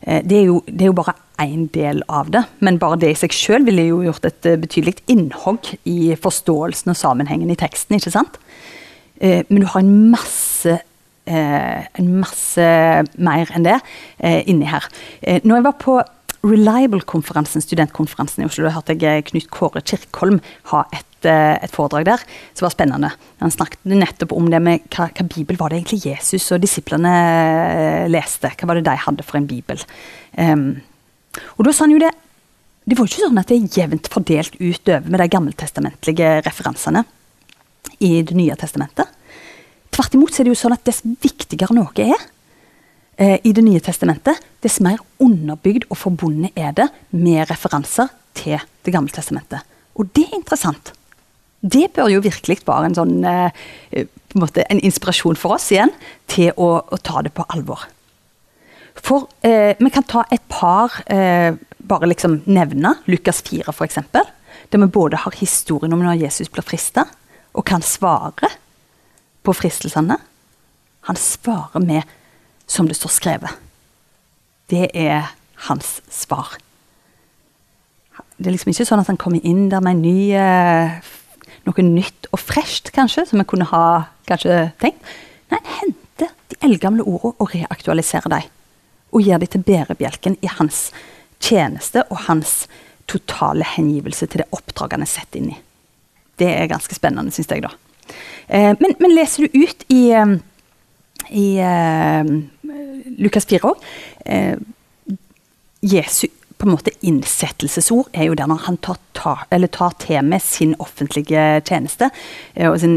[0.00, 3.12] Eh, det, er jo, det, er jo, bare én del av det, men bare det
[3.12, 7.58] i seg selv ville jo gjort et uh, betydelig innhogg i forståelsen og sammenhengen i
[7.58, 7.98] teksten.
[7.98, 8.38] ikke sant?
[9.22, 10.76] Uh, men du har en masse,
[11.30, 12.68] uh, en masse
[13.16, 13.80] mer enn det
[14.50, 14.86] inni her.
[15.44, 15.98] når jeg var på
[16.46, 20.38] Reliable-konferansen, studentkonferansen i Oslo, da hørte jeg Knut Kåre Kirkholm
[20.70, 22.22] ha et, et, foredrag der
[22.54, 23.10] som var spennende.
[23.42, 27.10] Han snakket nettopp om det med hva, hva bibel var det egentlig Jesus og disiplene
[28.10, 28.52] leste.
[28.54, 29.82] Hva var det de hadde for en bibel?
[30.38, 30.78] Um,
[31.56, 32.14] og da sa han jo det
[32.88, 37.04] Det var jo ikke sånn at det er jevnt fordelt utover med de gammeltestamentlige referansene
[38.00, 39.06] i Det nye testamentet.
[39.92, 42.16] Tvert imot så er det jo sånn at dess viktigere noe er
[43.18, 48.56] eh, i Det nye testamentet, dess mer underbygd og forbundet er det med referanser til
[48.56, 49.60] Det gamle testamentet.
[49.98, 50.94] Og det er interessant.
[51.60, 53.50] Det bør jo virkelig være en sånn eh,
[53.92, 55.92] en, en inspirasjon for oss igjen
[56.30, 57.88] til å, å ta det på alvor.
[59.04, 61.54] For eh, vi kan ta et par eh,
[61.88, 63.98] Bare liksom nevne Lukas 4, f.eks.
[64.12, 67.06] Der vi både har historien om når Jesus blir frista,
[67.56, 68.50] og kan svare
[69.42, 70.18] på fristelsene.
[71.08, 72.02] Han svarer med
[72.68, 73.54] som det står skrevet.
[74.68, 75.30] Det er
[75.70, 76.58] hans svar.
[78.36, 81.00] Det er liksom ikke sånn at han kommer inn der med en ny, eh,
[81.64, 83.86] noe nytt og fresht, kanskje, som vi kunne ha
[84.28, 85.00] kanskje tenkt.
[85.48, 88.52] Nei, hente de eldgamle ordene og reaktualisere dem
[89.12, 90.88] og gjør de til bærebjelken i hans
[91.40, 92.66] tjeneste og hans
[93.08, 95.58] totale hengivelse til det oppdraget han er satt inn i.
[96.38, 97.72] Det er ganske spennende, syns jeg, da.
[98.48, 100.34] Eh, men, men, leser du ut i, eh,
[101.28, 102.28] i uh,
[103.20, 103.82] Lukas 4 òg
[104.24, 104.54] eh,
[105.84, 110.42] Jesu på en måte innsettelsesord er jo der når han tar, tar, tar til med
[110.42, 112.96] sin offentlige tjeneste uh, og sin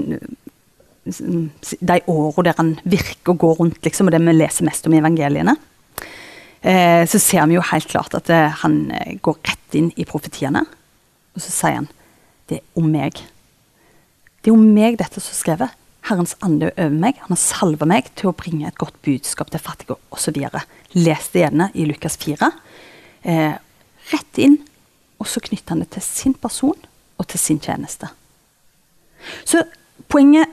[1.04, 4.94] de årene der han virker og går rundt, liksom, og det vi leser mest om
[4.94, 5.56] i evangeliene
[6.62, 10.08] eh, så ser vi jo helt klart at eh, han eh, går rett inn i
[10.08, 10.64] profetiene.
[11.36, 11.92] Og så sier han
[12.52, 13.22] det er om meg.
[14.42, 15.78] Det er om meg dette som er skrevet.
[16.10, 17.20] Herrens ande er over meg.
[17.24, 20.40] Han har salva meg til å bringe et godt budskap til fattige osv.
[20.98, 22.50] Les det gjerne i Lukas 4.
[23.22, 23.54] Eh,
[24.12, 24.58] rett inn,
[25.22, 26.90] og så knytter han det til sin person
[27.22, 28.10] og til sin tjeneste.
[29.46, 29.62] Så
[30.10, 30.50] poenget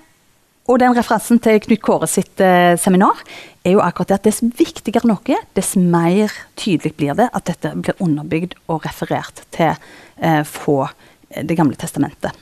[0.68, 3.22] og den referansen til Knut Kåre sitt eh, seminar
[3.64, 7.72] er jo akkurat det at dess viktigere noe, dess mer tydelig blir det at dette
[7.72, 10.90] blir underbygd og referert til eh, fra
[11.28, 12.32] Det gamle testamentet.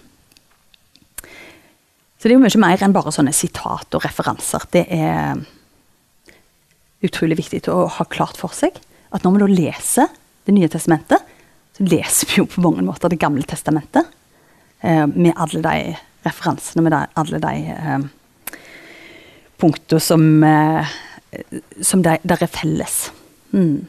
[2.17, 4.62] Så det er jo mye mer enn bare sånne sitat og referanser.
[4.71, 5.41] Det er
[7.03, 8.79] utrolig viktig å ha klart for seg
[9.11, 10.15] at når vi da leser
[10.47, 11.19] Det nye testamentet,
[11.75, 14.07] så leser vi jo på mange måter Det gamle testamentet.
[14.81, 18.07] Eh, med alle de referansene, med alle de eh,
[19.61, 20.96] punktene som, eh,
[21.83, 23.11] som der, der, er felles.
[23.52, 23.87] Mm.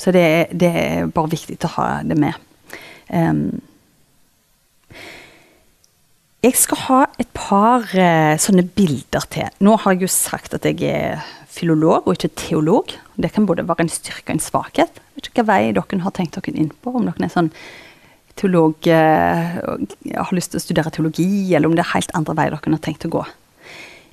[0.00, 2.38] Så det, det, er bare viktig å ha det med.
[3.10, 3.60] Um,
[6.40, 9.50] jeg skal ha et par uh, sånne bilder til.
[9.60, 12.94] Nå har jeg jo sagt at jeg er filolog og ikke teolog.
[13.20, 15.02] Det kan både være en styrke og en svakhet.
[15.02, 16.94] Jeg vet ikke hva vei dere har tenkt dere inn på.
[16.94, 17.52] Om dere er sånn
[18.40, 19.60] teolog uh,
[20.16, 22.84] har lyst til å studere teologi, eller om det er helt andre veier dere har
[22.86, 23.26] tenkt å gå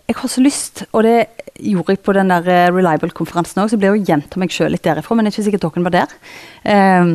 [0.07, 1.27] jeg har så lyst, og det
[1.59, 4.71] gjorde jeg på den der eh, Reliable-konferansen òg, så ble jeg å gjenta meg sjøl
[4.71, 6.13] litt derifra, men det er ikke sikkert dere var der.
[6.63, 7.11] Um,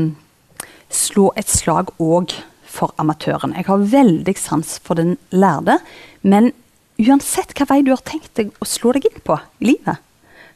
[0.92, 2.34] slå et slag òg
[2.68, 3.54] for amatøren.
[3.56, 5.78] Jeg har veldig sans for den lærde,
[6.20, 6.52] men
[7.00, 10.04] uansett hva vei du har tenkt deg å slå deg inn på i livet,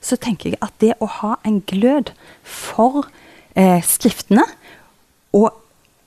[0.04, 2.12] så tenker jeg at det å ha en glød
[2.44, 3.06] for
[3.56, 4.44] eh, skriftene,
[5.36, 5.56] og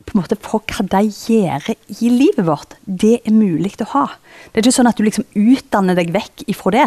[0.10, 4.05] på en måte for hva de gjør i livet vårt, det er mulig å ha.
[4.49, 6.86] Det er ikke sånn at du liksom utdanner deg vekk ifra det,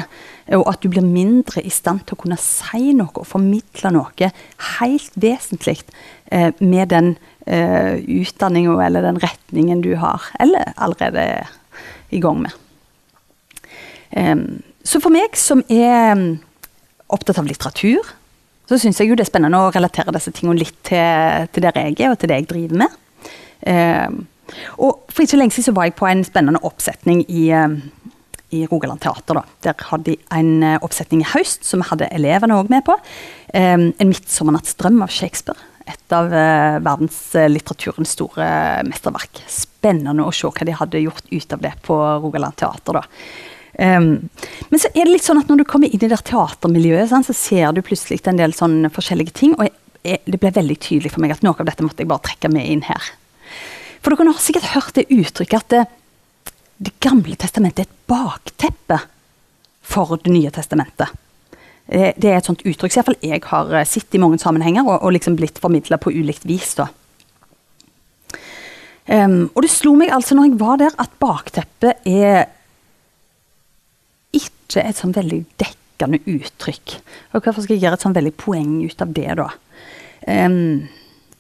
[0.59, 4.31] og at du blir mindre i stand til å kunne si noe og formidle noe
[4.79, 5.79] helt vesentlig
[6.35, 7.15] eh, med den
[7.47, 11.53] eh, utdanninga eller den retningen du har, eller allerede er
[12.13, 12.59] i gang med.
[14.13, 16.19] Um, så for meg som er
[17.13, 18.03] opptatt av litteratur,
[18.69, 21.79] så syns jeg jo det er spennende å relatere disse tingene litt til, til der
[21.81, 22.99] jeg er, og til det jeg driver med.
[23.67, 24.09] Eh,
[24.83, 27.77] og For ikke lenge siden så var jeg på en spennende oppsetning i, eh,
[28.53, 29.35] i Rogaland Teater.
[29.35, 29.43] da.
[29.63, 32.99] Der hadde de en eh, oppsetning i høst som vi hadde elevene òg med på.
[33.55, 35.59] Eh, en 'Midtsommernattsdrøm' av Shakespeare.
[35.87, 39.43] Et av eh, verdenslitteraturens store mesterverk.
[39.49, 42.93] Spennende å se hva de hadde gjort ut av det på Rogaland Teater.
[42.93, 43.03] da.
[43.79, 44.29] Um,
[44.69, 47.25] men så er det litt sånn at når du kommer inn i det teatermiljøet, sånn,
[47.25, 49.55] så ser du plutselig en del sånn forskjellige ting.
[49.57, 49.71] Og
[50.05, 52.53] jeg, det ble veldig tydelig for meg at noe av dette måtte jeg bare trekke
[52.53, 53.13] med inn her.
[54.03, 58.99] For dere har sikkert hørt det uttrykket at det, det gamle testamentet er et bakteppe
[59.83, 61.11] for Det nye testamentet.
[61.87, 65.03] Det, det er et sånt uttrykk som jeg har eh, sett i mange sammenhenger og,
[65.03, 66.77] og liksom blitt formidla på ulikt vis.
[69.11, 72.47] Um, og det slo meg altså når jeg var der, at bakteppet er
[74.33, 76.97] ikke et sånn veldig dekkende uttrykk.
[77.35, 79.51] Og Hvorfor skal jeg gjøre et sånn veldig poeng ut av det, da?
[80.23, 80.87] Um,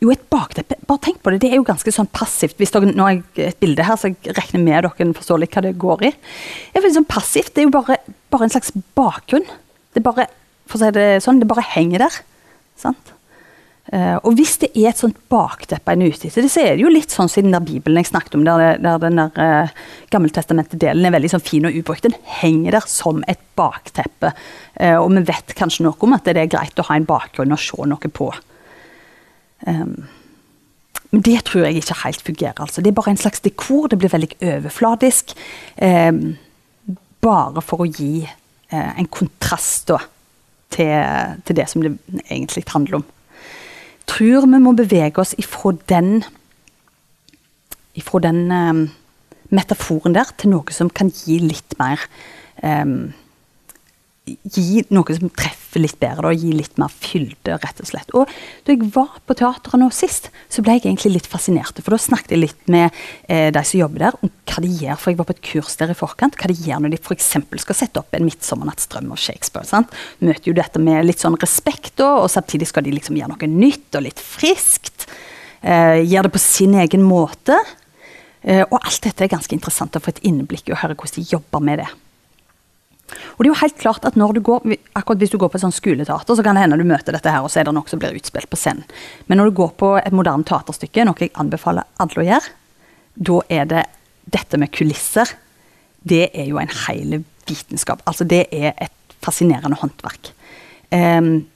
[0.02, 2.58] jo, et bakteppe Bare tenk på det, det er jo ganske sånn passivt.
[2.60, 5.54] Hvis dere, nå har jeg et bilde her, så jeg regner med dere forstår litt
[5.54, 6.12] hva det går i.
[6.12, 7.98] Det er veldig sånn passivt, det er jo bare,
[8.34, 9.48] bare en slags bakgrunn.
[9.94, 10.28] Det bare,
[10.66, 12.22] for å si det sånn, det bare henger der.
[12.82, 13.12] Sant?
[13.92, 16.84] Uh, og hvis det er et sånt bakteppe en er ute etter, så er det
[16.84, 19.34] jo litt sånn som den der Bibelen jeg snakket om, der, der den der
[19.66, 19.72] uh,
[20.14, 22.06] Gammeltestamentet-delen er veldig sånn fin og ubrukt.
[22.06, 24.32] Den henger der som et bakteppe.
[24.78, 27.54] Uh, og vi vet kanskje noe om at det er greit å ha en bakgrunn
[27.54, 28.30] og se noe på.
[29.66, 30.04] Um,
[31.12, 32.60] men det tror jeg ikke helt fungerer.
[32.60, 32.80] altså.
[32.80, 33.86] Det er bare en slags dekor.
[33.86, 35.34] Det blir veldig overfladisk.
[35.82, 36.36] Um,
[37.20, 38.28] bare for å gi
[38.72, 39.98] en kontrast da,
[40.72, 40.92] til,
[41.46, 41.92] til det som det
[42.24, 46.24] egentlig handler om Jeg tror vi må bevege oss ifra den
[47.94, 48.82] ifra den um,
[49.52, 52.00] metaforen der til noe som kan gi litt mer
[52.64, 53.12] um,
[54.24, 58.12] Gi noe som treffer litt bedre, og gi litt mer fylde, rett og slett.
[58.18, 58.30] Og
[58.66, 61.80] da jeg var på teateret nå sist, så ble jeg egentlig litt fascinert.
[61.80, 62.90] For da snakket jeg litt med
[63.28, 65.00] eh, de som jobber der, om hva de gjør.
[65.00, 66.38] For jeg var på et kurs der i forkant.
[66.40, 67.30] Hva de gjør når de f.eks.
[67.64, 69.68] skal sette opp en 'Midtsommernattsdrøm' av Shakespeare.
[69.68, 69.92] sant?
[70.20, 73.52] Møter jo dette med litt sånn respekt, og, og samtidig skal de liksom gjøre noe
[73.52, 75.06] nytt og litt friskt.
[75.62, 77.56] Eh, gjør det på sin egen måte.
[78.42, 81.20] Eh, og alt dette er ganske interessant å få et innblikk i og høre hvordan
[81.20, 81.90] de jobber med det.
[83.36, 84.66] Og det er jo helt klart at når du går,
[84.98, 87.30] akkurat Hvis du går på et sånt skoleteater, så kan det hende du møter dette
[87.30, 88.84] her, og så er det noe som blir utspilt på scenen.
[89.26, 92.54] Men når du går på et moderne teaterstykke, noe jeg anbefaler alle å gjøre,
[93.14, 93.84] da er det
[94.32, 95.28] dette med kulisser.
[96.02, 98.02] Det er jo en hel vitenskap.
[98.06, 100.32] Altså det er et fascinerende håndverk.
[100.92, 101.46] Um,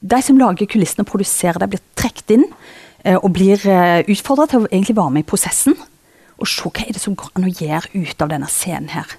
[0.00, 4.46] de som lager kulissene og produserer det, blir trukket inn uh, og blir eh, utfordra
[4.50, 5.76] til å egentlig være med i prosessen.
[6.36, 9.16] Og se hva er det som går an å gjøre ut av denne scenen her.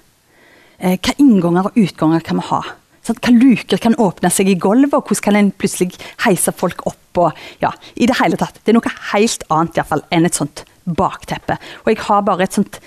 [0.78, 2.60] Eh, hva innganger og utganger kan vi ha?
[3.08, 6.96] Hva luker kan åpne seg i gulvet, og hvordan kan en plutselig heise folk opp?
[7.18, 8.60] Og, ja, i Det hele tatt.
[8.62, 11.58] Det er noe helt annet i fall, enn et sånt bakteppe.
[11.82, 12.78] Og jeg har bare et sånt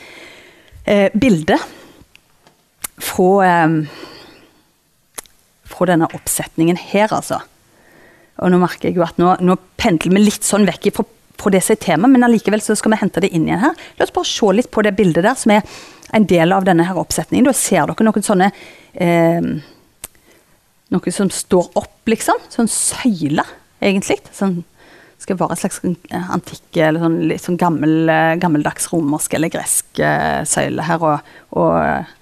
[0.86, 1.58] eh, bilde
[3.02, 3.76] fra, eh,
[5.68, 7.42] fra denne oppsetningen her, altså.
[8.40, 11.06] Og nå merker jeg jo at nå, nå pendler vi litt sånn vekk fra,
[11.42, 13.76] fra det som er temaet, men allikevel så skal vi hente det inn igjen her.
[13.98, 15.66] La oss bare se litt på det bildet der, som er
[16.14, 17.48] en del av denne her oppsetningen.
[17.48, 18.52] Da ser dere noen sånne
[18.94, 19.54] eh,
[20.92, 22.36] Noe som står opp, liksom.
[22.52, 23.46] Sånn søyle,
[23.80, 24.18] egentlig.
[24.36, 24.58] Sånn,
[25.22, 29.52] skal være et slags eh, antikk eller sånn, litt sånn gammel, eh, gammeldags romersk eller
[29.54, 31.06] gresk eh, søyle her.
[31.06, 32.16] Og, og,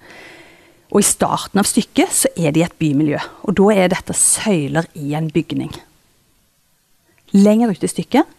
[0.90, 3.20] og, i starten av stykket så er det i et bymiljø.
[3.48, 5.72] Og da er dette søyler i en bygning.
[7.36, 8.38] Lenger ute i stykket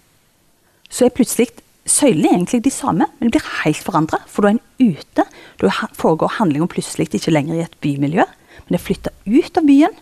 [0.92, 1.54] så er plutselig
[1.92, 4.22] søylene er egentlig de samme, men de blir helt forandra.
[4.32, 5.26] For da er en ute.
[5.62, 8.26] Da foregår handlingen plutselig ikke lenger i et bymiljø,
[8.68, 10.00] men er flytta ut av byen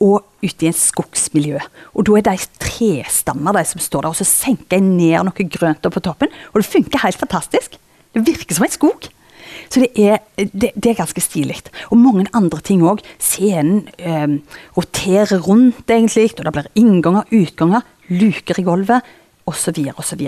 [0.00, 1.60] og ut i en skogsmiljø.
[1.92, 5.48] Og da er de trestammer de som står der, og så senker jeg ned noe
[5.56, 6.32] grønt opp på toppen.
[6.52, 7.76] Og det funker helt fantastisk.
[8.16, 9.10] Det virker som en skog.
[9.70, 11.60] Så det er, det, det er ganske stilig.
[11.92, 13.04] Og mange andre ting òg.
[13.22, 14.38] Scenen eh,
[14.76, 19.12] roterer rundt, egentlig, og det blir innganger, utganger, luker i gulvet,
[19.50, 20.24] osv., osv.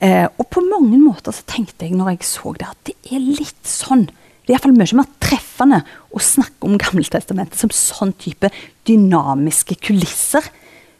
[0.00, 3.20] Eh, og på mange måter så tenkte jeg når jeg så det, at det er
[3.20, 5.82] litt sånn Det er iallfall mye mer treffende
[6.16, 8.48] å snakke om Gammeltestamentet som sånn type
[8.88, 10.48] dynamiske kulisser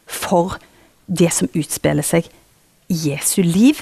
[0.05, 0.59] for
[1.07, 2.29] det som utspiller seg
[2.91, 3.81] i Jesu liv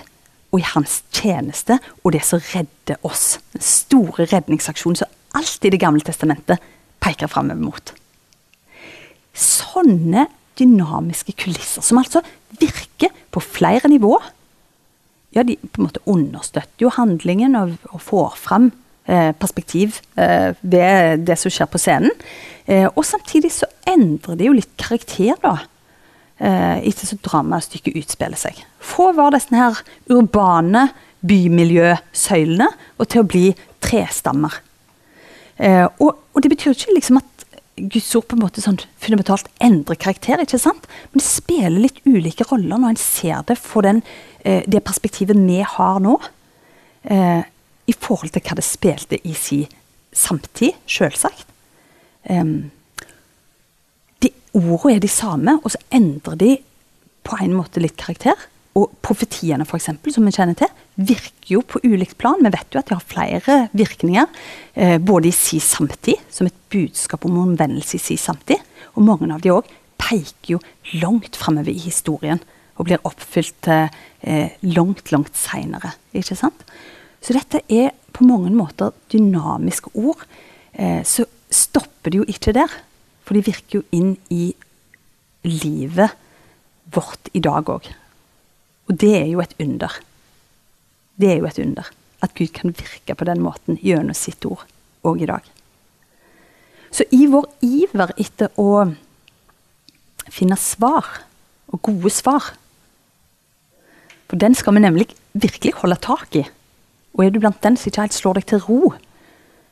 [0.50, 3.38] og i hans tjeneste, og det som redder oss.
[3.54, 6.64] Den store redningsaksjonen som alltid Det gamle testamentet
[7.04, 7.94] peker framover mot.
[9.34, 10.26] Sånne
[10.58, 12.24] dynamiske kulisser, som altså
[12.60, 14.26] virker på flere nivåer.
[15.36, 18.72] Ja, de på en måte understøtter jo handlingen og, og får fram
[19.06, 22.16] eh, perspektiv eh, ved det som skjer på scenen.
[22.66, 25.58] Eh, og samtidig så endrer det jo litt karakter, da.
[26.40, 28.58] Eh, etter så dramastykket utspiller seg.
[28.80, 30.88] Få var disse her urbane
[31.28, 33.46] bymiljøsøylene og til å bli
[33.84, 34.54] trestammer.
[35.60, 37.39] Eh, og, og, det betyr ikke liksom at
[37.80, 40.88] Guds ord på en måte sånn fundamentalt endrer karakter, ikke sant?
[41.12, 44.02] men det spiller litt ulike roller når en ser det den,
[44.44, 46.18] eh, det perspektivet vi har nå,
[47.04, 47.44] eh,
[47.90, 49.68] i forhold til hva det spilte i sin
[50.14, 51.46] samtid, selvsagt.
[52.30, 52.72] Um,
[54.22, 56.58] de Ordene er de samme, og så endrer de
[57.24, 58.36] på en måte litt karakter.
[58.78, 62.42] Og profetiene, eksempel, som vi kjenner til, virker jo på ulikt plan.
[62.44, 64.28] Vi vet jo at de har flere virkninger,
[64.76, 68.62] eh, både i si samtid, som et budskap om omvendelse i si samtid,
[68.96, 69.68] og mange av de òg
[70.00, 70.60] peker jo
[71.02, 72.40] langt framover i historien
[72.80, 75.92] og blir oppfylt eh, langt, langt seinere.
[76.16, 76.64] Ikke sant?
[77.20, 80.24] Så dette er på mange måter dynamiske ord.
[80.74, 82.72] Eh, så stopper det jo ikke der,
[83.26, 84.54] for de virker jo inn i
[85.44, 86.16] livet
[86.94, 87.90] vårt i dag òg.
[88.90, 89.94] Og det er jo et under.
[91.20, 91.90] Det er jo et under.
[92.26, 94.66] At Gud kan virke på den måten gjennom sitt ord
[95.08, 95.46] òg i dag.
[96.92, 98.90] Så i vår iver etter å
[100.30, 101.06] finne svar,
[101.70, 102.56] og gode svar
[104.30, 106.44] For den skal vi nemlig virkelig holde tak i.
[107.18, 108.92] Og er du blant den som ikke helt slår deg til ro,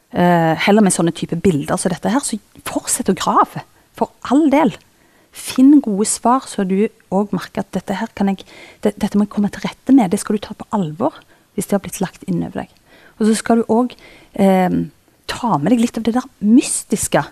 [0.09, 3.61] eh, heller med sånne type bilder som dette her, så fortsett å grave.
[3.93, 4.73] For all del.
[5.37, 8.43] Finn gode svar, så du òg merker at dette her kan jeg,
[8.83, 10.11] det, dette må jeg komme til rette med.
[10.11, 11.19] Det skal du ta på alvor
[11.57, 12.73] hvis det har blitt lagt inn over deg.
[13.17, 13.93] Og så skal du òg
[14.37, 14.81] eh,
[15.29, 17.23] ta med deg litt av det der mystiske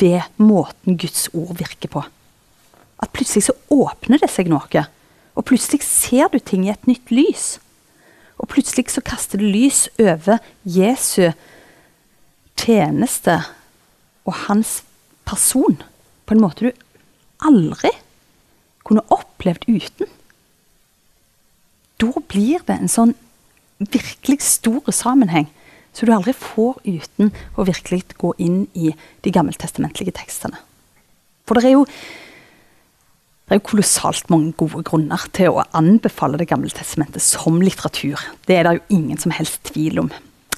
[0.00, 2.02] ved måten Guds ord virker på.
[3.00, 4.84] At plutselig så åpner det seg noe.
[5.38, 7.58] Og plutselig ser du ting i et nytt lys.
[8.40, 11.30] Og plutselig så kaster det lys over Jesu
[12.60, 13.38] tjeneste
[14.28, 14.80] og hans
[15.28, 15.78] person
[16.26, 16.86] på en måte du
[17.46, 17.92] aldri
[18.86, 20.08] kunne opplevd uten.
[22.00, 23.14] Da blir det en sånn
[23.80, 25.48] virkelig stor sammenheng
[25.92, 28.92] som du aldri får uten å virkelig gå inn i
[29.24, 30.58] de gammeltestamentlige tekstene.
[31.48, 31.86] For det er jo
[33.50, 38.14] det er jo kolossalt mange gode grunner til å anbefale Det gamle testamentet som litteratur.
[38.46, 40.12] Det er det jo ingen som helst tvil om.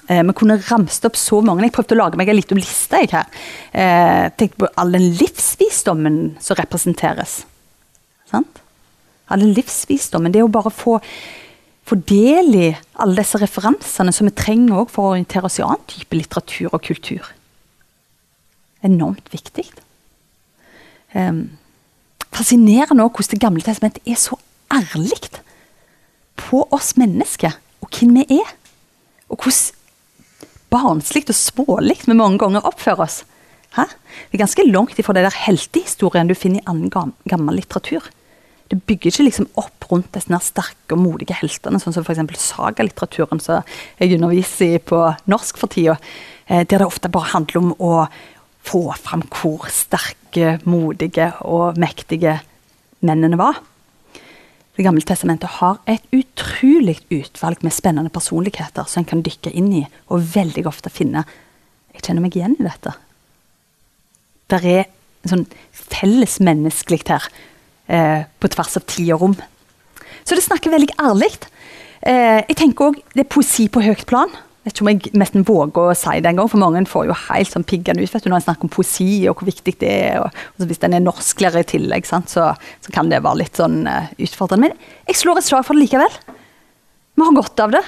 [0.09, 1.63] Eh, vi kunne ramst opp så mange.
[1.67, 2.99] Jeg prøvde å lage meg en liten liste.
[2.99, 3.27] jeg her.
[3.73, 7.45] Eh, tenkte på all den livsvisdommen som representeres.
[8.31, 8.61] Sant?
[9.29, 10.33] All den livsvisdommen.
[10.33, 10.99] Det å bare få,
[11.87, 15.87] få del i alle disse referansene som vi trenger for å orientere oss i annen
[15.87, 17.23] type litteratur og kultur.
[18.83, 19.69] Enormt viktig.
[21.15, 21.59] Um,
[22.33, 24.39] fascinerende også hvordan Det gamle testamentet er så
[24.73, 25.29] ærlig
[26.41, 28.49] på oss mennesker og hvem vi er.
[29.29, 29.82] Og hvordan
[30.73, 33.21] barnslig og smålig vi mange ganger oppfører oss.
[33.77, 33.87] Hæ?
[34.31, 38.05] Det er ganske langt ifra det der heltehistorien du finner i annen gammel litteratur.
[38.73, 42.23] Det bygger ikke liksom opp rundt disse sterke og modige heltene, sånn som f.eks.
[42.41, 43.67] sagalitteraturen som
[44.01, 45.99] jeg underviser i på norsk for tida,
[46.47, 47.93] eh, der det ofte bare handler om å
[48.65, 52.39] få fram hvor sterke, modige og mektige
[53.05, 53.61] mennene var.
[54.73, 59.69] Det gamle testamentet har et utrolig utvalg med spennende personligheter som en kan dykke inn
[59.83, 61.27] i, og veldig ofte finne
[61.93, 62.95] Jeg kjenner meg igjen i dette.
[64.49, 64.87] Det er
[65.29, 65.45] sånn
[65.77, 67.27] felles menneskelig her,
[67.87, 69.37] eh, på tvers av tid og rom.
[70.25, 71.37] Så det snakker veldig ærlig.
[72.01, 74.33] Eh, jeg tenker òg det er poesi på høyt plan
[74.63, 77.51] vet ikke om jeg nesten våger å si det engang, for mange får jo helt
[77.51, 80.21] sånn piggende ut vet du, når en snakker om poesi og hvor viktig det er.
[80.23, 82.53] og, og Hvis den er norsklærer i tillegg, sant, så,
[82.85, 84.71] så, kan det være litt sånn uh, utfordrende.
[84.71, 86.15] Men jeg slår et slag for det likevel.
[87.19, 87.83] Vi har godt av det.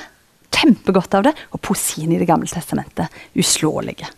[0.54, 1.34] Kjempegodt av det.
[1.54, 4.10] Og poesien i Det gamle testamentet uslåelige.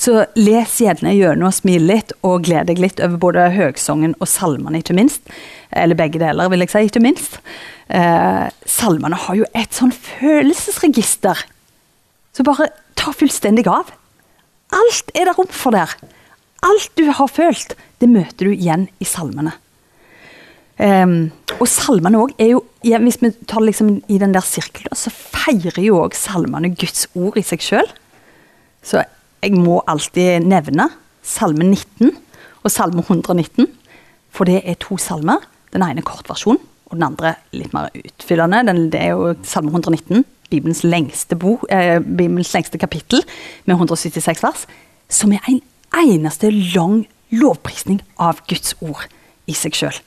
[0.00, 4.30] Så les gjerne gjennom og smil litt, og gled deg litt over både høgsongen og
[4.32, 5.28] salmene, ikke minst.
[5.76, 7.36] Eller begge deler, vil jeg si, ikke minst.
[7.92, 11.44] Eh, salmene har jo et sånn følelsesregister
[12.36, 13.90] så bare ta fullstendig av.
[14.76, 15.92] Alt er det rom for der.
[16.66, 19.54] Alt du har følt, det møter du igjen i salmene.
[20.80, 21.28] Um,
[21.58, 25.10] og salmene òg er jo ja, Hvis vi tar liksom i den der sirkelen, så
[25.12, 27.90] feirer jo òg salmene Guds ord i seg sjøl.
[28.80, 29.02] Så
[29.44, 30.88] jeg må alltid nevne
[31.20, 32.14] salme 19
[32.64, 33.68] og salme 119.
[34.32, 35.44] For det er to salmer.
[35.74, 38.64] Den ene kortversjonen, og den andre litt mer utfyllende.
[38.66, 43.22] Den, det er jo salme 119, Bibelens lengste, bo, eh, Bibelens lengste kapittel,
[43.64, 44.66] med 176 vers.
[45.08, 45.62] Som er en
[45.94, 49.06] eneste lang lovprisning av Guds ord
[49.46, 50.00] i seg sjøl.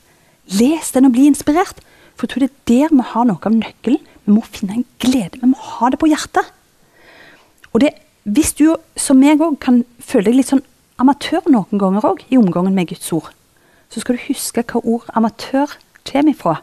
[0.60, 1.80] Les den og bli inspirert.
[2.14, 4.02] For jeg tror det er der vi har noe av nøkkelen.
[4.24, 5.40] Vi må finne en glede.
[5.40, 6.52] Vi må ha det på hjertet.
[7.72, 7.90] Og det,
[8.24, 10.62] hvis du som meg òg kan føle deg litt sånn
[11.02, 13.32] amatør noen ganger òg, i omgangen med Guds ord,
[13.90, 15.74] så skal du huske hva ord amatør
[16.06, 16.54] kommer ifra.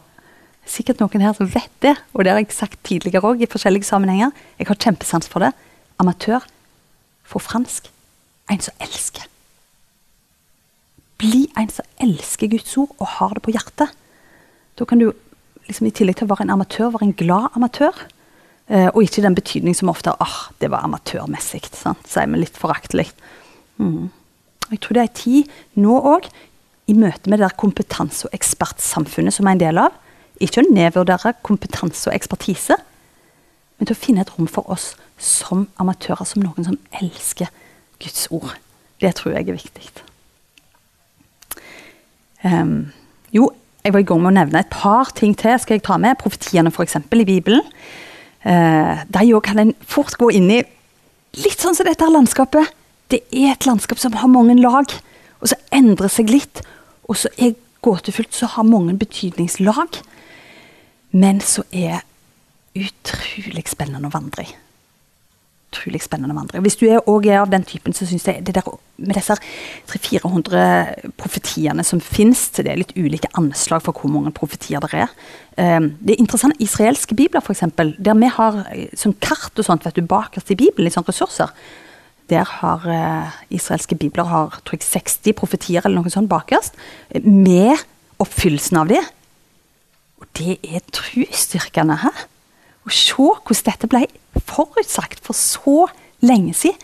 [0.68, 3.88] Sikkert noen her som vet det, og det har jeg sagt tidligere òg i forskjellige
[3.88, 4.30] sammenhenger.
[4.60, 5.50] Jeg har kjempesans for det.
[6.02, 6.46] Amatør
[7.26, 7.90] for fransk
[8.50, 9.26] en som elsker.
[11.22, 13.92] Bli en som elsker Guds ord og har det på hjertet.
[14.78, 15.10] Da kan du
[15.68, 18.06] liksom, i tillegg til å være en amatør, være en glad amatør.
[18.72, 23.08] Eh, og ikke den betydning som ofte ah, det var amatørmessig, sier vi litt foraktelig.
[23.82, 24.10] Mm.
[24.70, 25.52] Jeg tror det er tid
[25.82, 26.30] nå òg,
[26.90, 29.94] i møte med det der kompetanse- og ekspertsamfunnet som er en del av,
[30.42, 32.78] ikke å nedvurdere kompetanse og ekspertise,
[33.78, 37.50] men til å finne et rom for oss som amatører, som noen som elsker
[38.02, 38.56] Guds ord.
[39.02, 39.90] Det tror jeg er viktig.
[42.42, 42.92] Um,
[43.34, 43.50] jo,
[43.82, 45.58] jeg var i gang med å nevne et par ting til.
[45.58, 46.18] skal jeg ta med.
[46.18, 46.98] Profetiene f.eks.
[46.98, 47.62] i Bibelen.
[48.42, 50.62] Uh, de kan en fort gå inn i
[51.42, 52.70] litt sånn som dette landskapet.
[53.10, 54.90] Det er et landskap som har mange lag,
[55.40, 56.62] og som endrer seg litt.
[57.10, 60.02] Og så er gåtefullt, så har mange betydningslag.
[61.12, 62.02] Men så er
[62.72, 64.52] utrolig spennende å vandre i
[65.72, 66.62] utrolig spennende vandring.
[66.62, 68.66] Hvis du er, er av den typen, så syns jeg det der
[69.02, 69.36] med disse
[69.90, 75.14] 300-400 profetiene som fins, det er litt ulike anslag for hvor mange profetier det er.
[75.56, 79.86] Um, det er interessant, Israelske bibler, f.eks., der vi har eh, sånn kart og sånt
[79.86, 81.52] vet du, bakerst i Bibelen, litt sånn ressurser.
[82.30, 86.78] Der har uh, israelske bibler har, tror jeg, 60 profetier eller noe sånt bakerst,
[87.24, 87.74] med
[88.22, 89.02] oppfyllelsen av det.
[90.22, 91.98] Og det er trosstyrkende.
[92.04, 92.26] her.
[92.86, 94.06] Å se hvordan dette ble
[94.46, 95.88] forutsagt for så
[96.22, 96.78] lenge siden.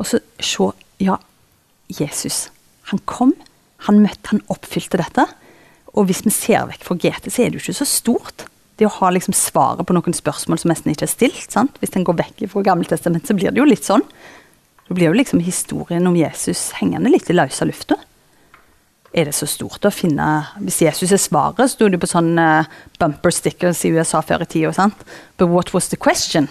[0.00, 1.18] Og så se Ja,
[1.92, 2.48] Jesus.
[2.88, 3.34] Han kom,
[3.84, 5.26] han møtte, han oppfylte dette.
[5.92, 8.46] Og hvis vi ser vekk fra GT, så er det jo ikke så stort.
[8.78, 11.52] Det å ha liksom svaret på noen spørsmål som nesten ikke er stilt.
[11.52, 11.76] sant?
[11.80, 14.04] Hvis en går vekk fra Gammeltestamentet, så blir det jo litt sånn.
[14.88, 18.00] Da blir jo liksom historien om Jesus hengende litt i løse lufta
[19.16, 20.26] er det så stort å finne
[20.60, 22.68] Hvis Jesus er svaret, sto det på sånn uh,
[23.00, 24.90] bumper stickers i USA før i tida.
[25.38, 26.50] But what was the question?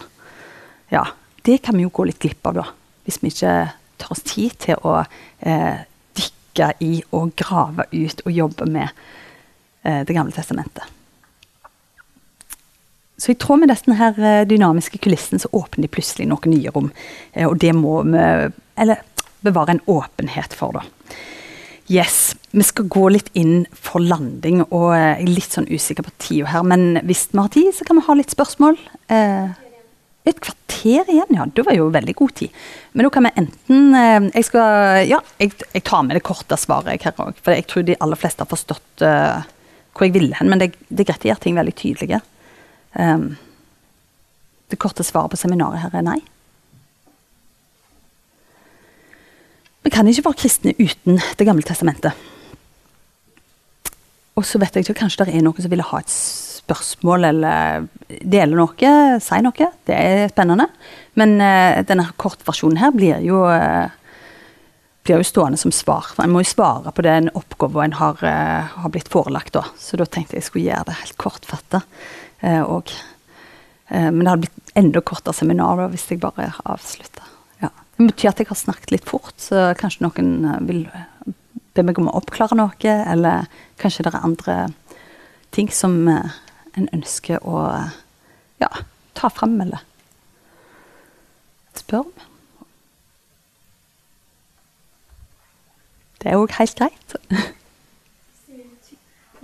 [0.89, 1.05] Ja,
[1.45, 2.65] det kan vi jo gå litt glipp av, da.
[3.05, 3.53] Hvis vi ikke
[4.01, 4.97] tar oss tid til å
[5.39, 5.85] eh,
[6.17, 8.89] dykke i og grave ut og jobbe med
[9.85, 10.83] eh, Det gamle testamentet.
[13.17, 16.89] Så i tråd med denne dynamiske kulissen så åpner de plutselig noen nye rom.
[17.47, 18.25] Og det må vi
[18.75, 19.05] eller,
[19.45, 20.83] bevare en åpenhet for, da.
[21.91, 22.35] Yes.
[22.51, 26.49] Vi skal gå litt inn for landing, og jeg er litt sånn usikker på tida
[26.49, 26.65] her.
[26.65, 28.79] Men hvis vi har tid, så kan vi ha litt spørsmål.
[29.13, 29.53] Eh,
[30.25, 31.45] et kvarter igjen, ja.
[31.45, 32.53] Det var jo veldig god tid.
[32.93, 36.57] Men da kan vi enten eh, Jeg skal Ja, jeg, jeg, tar med det korte
[36.57, 37.37] svaret her òg.
[37.45, 39.45] For jeg tror de aller fleste har forstått eh,
[39.93, 40.49] hvor jeg ville hen.
[40.49, 42.21] Men det, det er greit å gjøre ting veldig tydelige.
[42.95, 43.35] Um,
[44.71, 46.21] det korte svaret på seminaret her er nei.
[49.85, 52.15] Vi kan ikke være kristne uten Det gamle testamentet.
[54.35, 57.85] Og så vet jeg ikke, Kanskje det er noen som ville ha et spørsmål eller
[58.25, 59.67] dele noe, si noe.
[59.85, 60.65] Det er spennende.
[61.13, 63.85] Men uh, denne kortversjonen her blir jo, uh,
[65.05, 66.09] blir jo stående som svar.
[66.15, 69.53] For En må jo svare på den oppgaven en har, uh, har, blitt forelagt.
[69.53, 69.63] da.
[69.77, 71.85] Så da tenkte jeg jeg skulle gjøre det helt kortfatta.
[73.89, 77.34] men det hadde blitt enda kortere seminar hvis jeg bare avslutta.
[77.95, 80.81] Det betyr at jeg har snakket litt fort, så kanskje noen eh, vil
[81.75, 82.75] be meg om å oppklare noe.
[82.83, 83.47] Eller
[83.81, 84.57] kanskje det er andre
[85.55, 86.35] ting som eh,
[86.75, 87.65] en ønsker å
[88.59, 88.71] ja,
[89.15, 89.83] ta fram eller
[91.75, 92.31] spørre om.
[96.19, 97.19] Det er òg helt greit.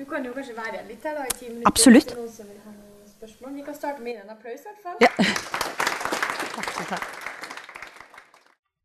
[0.01, 1.67] Du kan jo kanskje være litt her da, i ti minutter.
[1.69, 2.15] Absolutt.
[2.17, 3.53] Noen som vil ha noen spørsmål.
[3.59, 4.97] Vi kan starte med en applaus, i hvert fall.
[5.03, 5.11] Ja.
[6.55, 7.30] Takk, takk.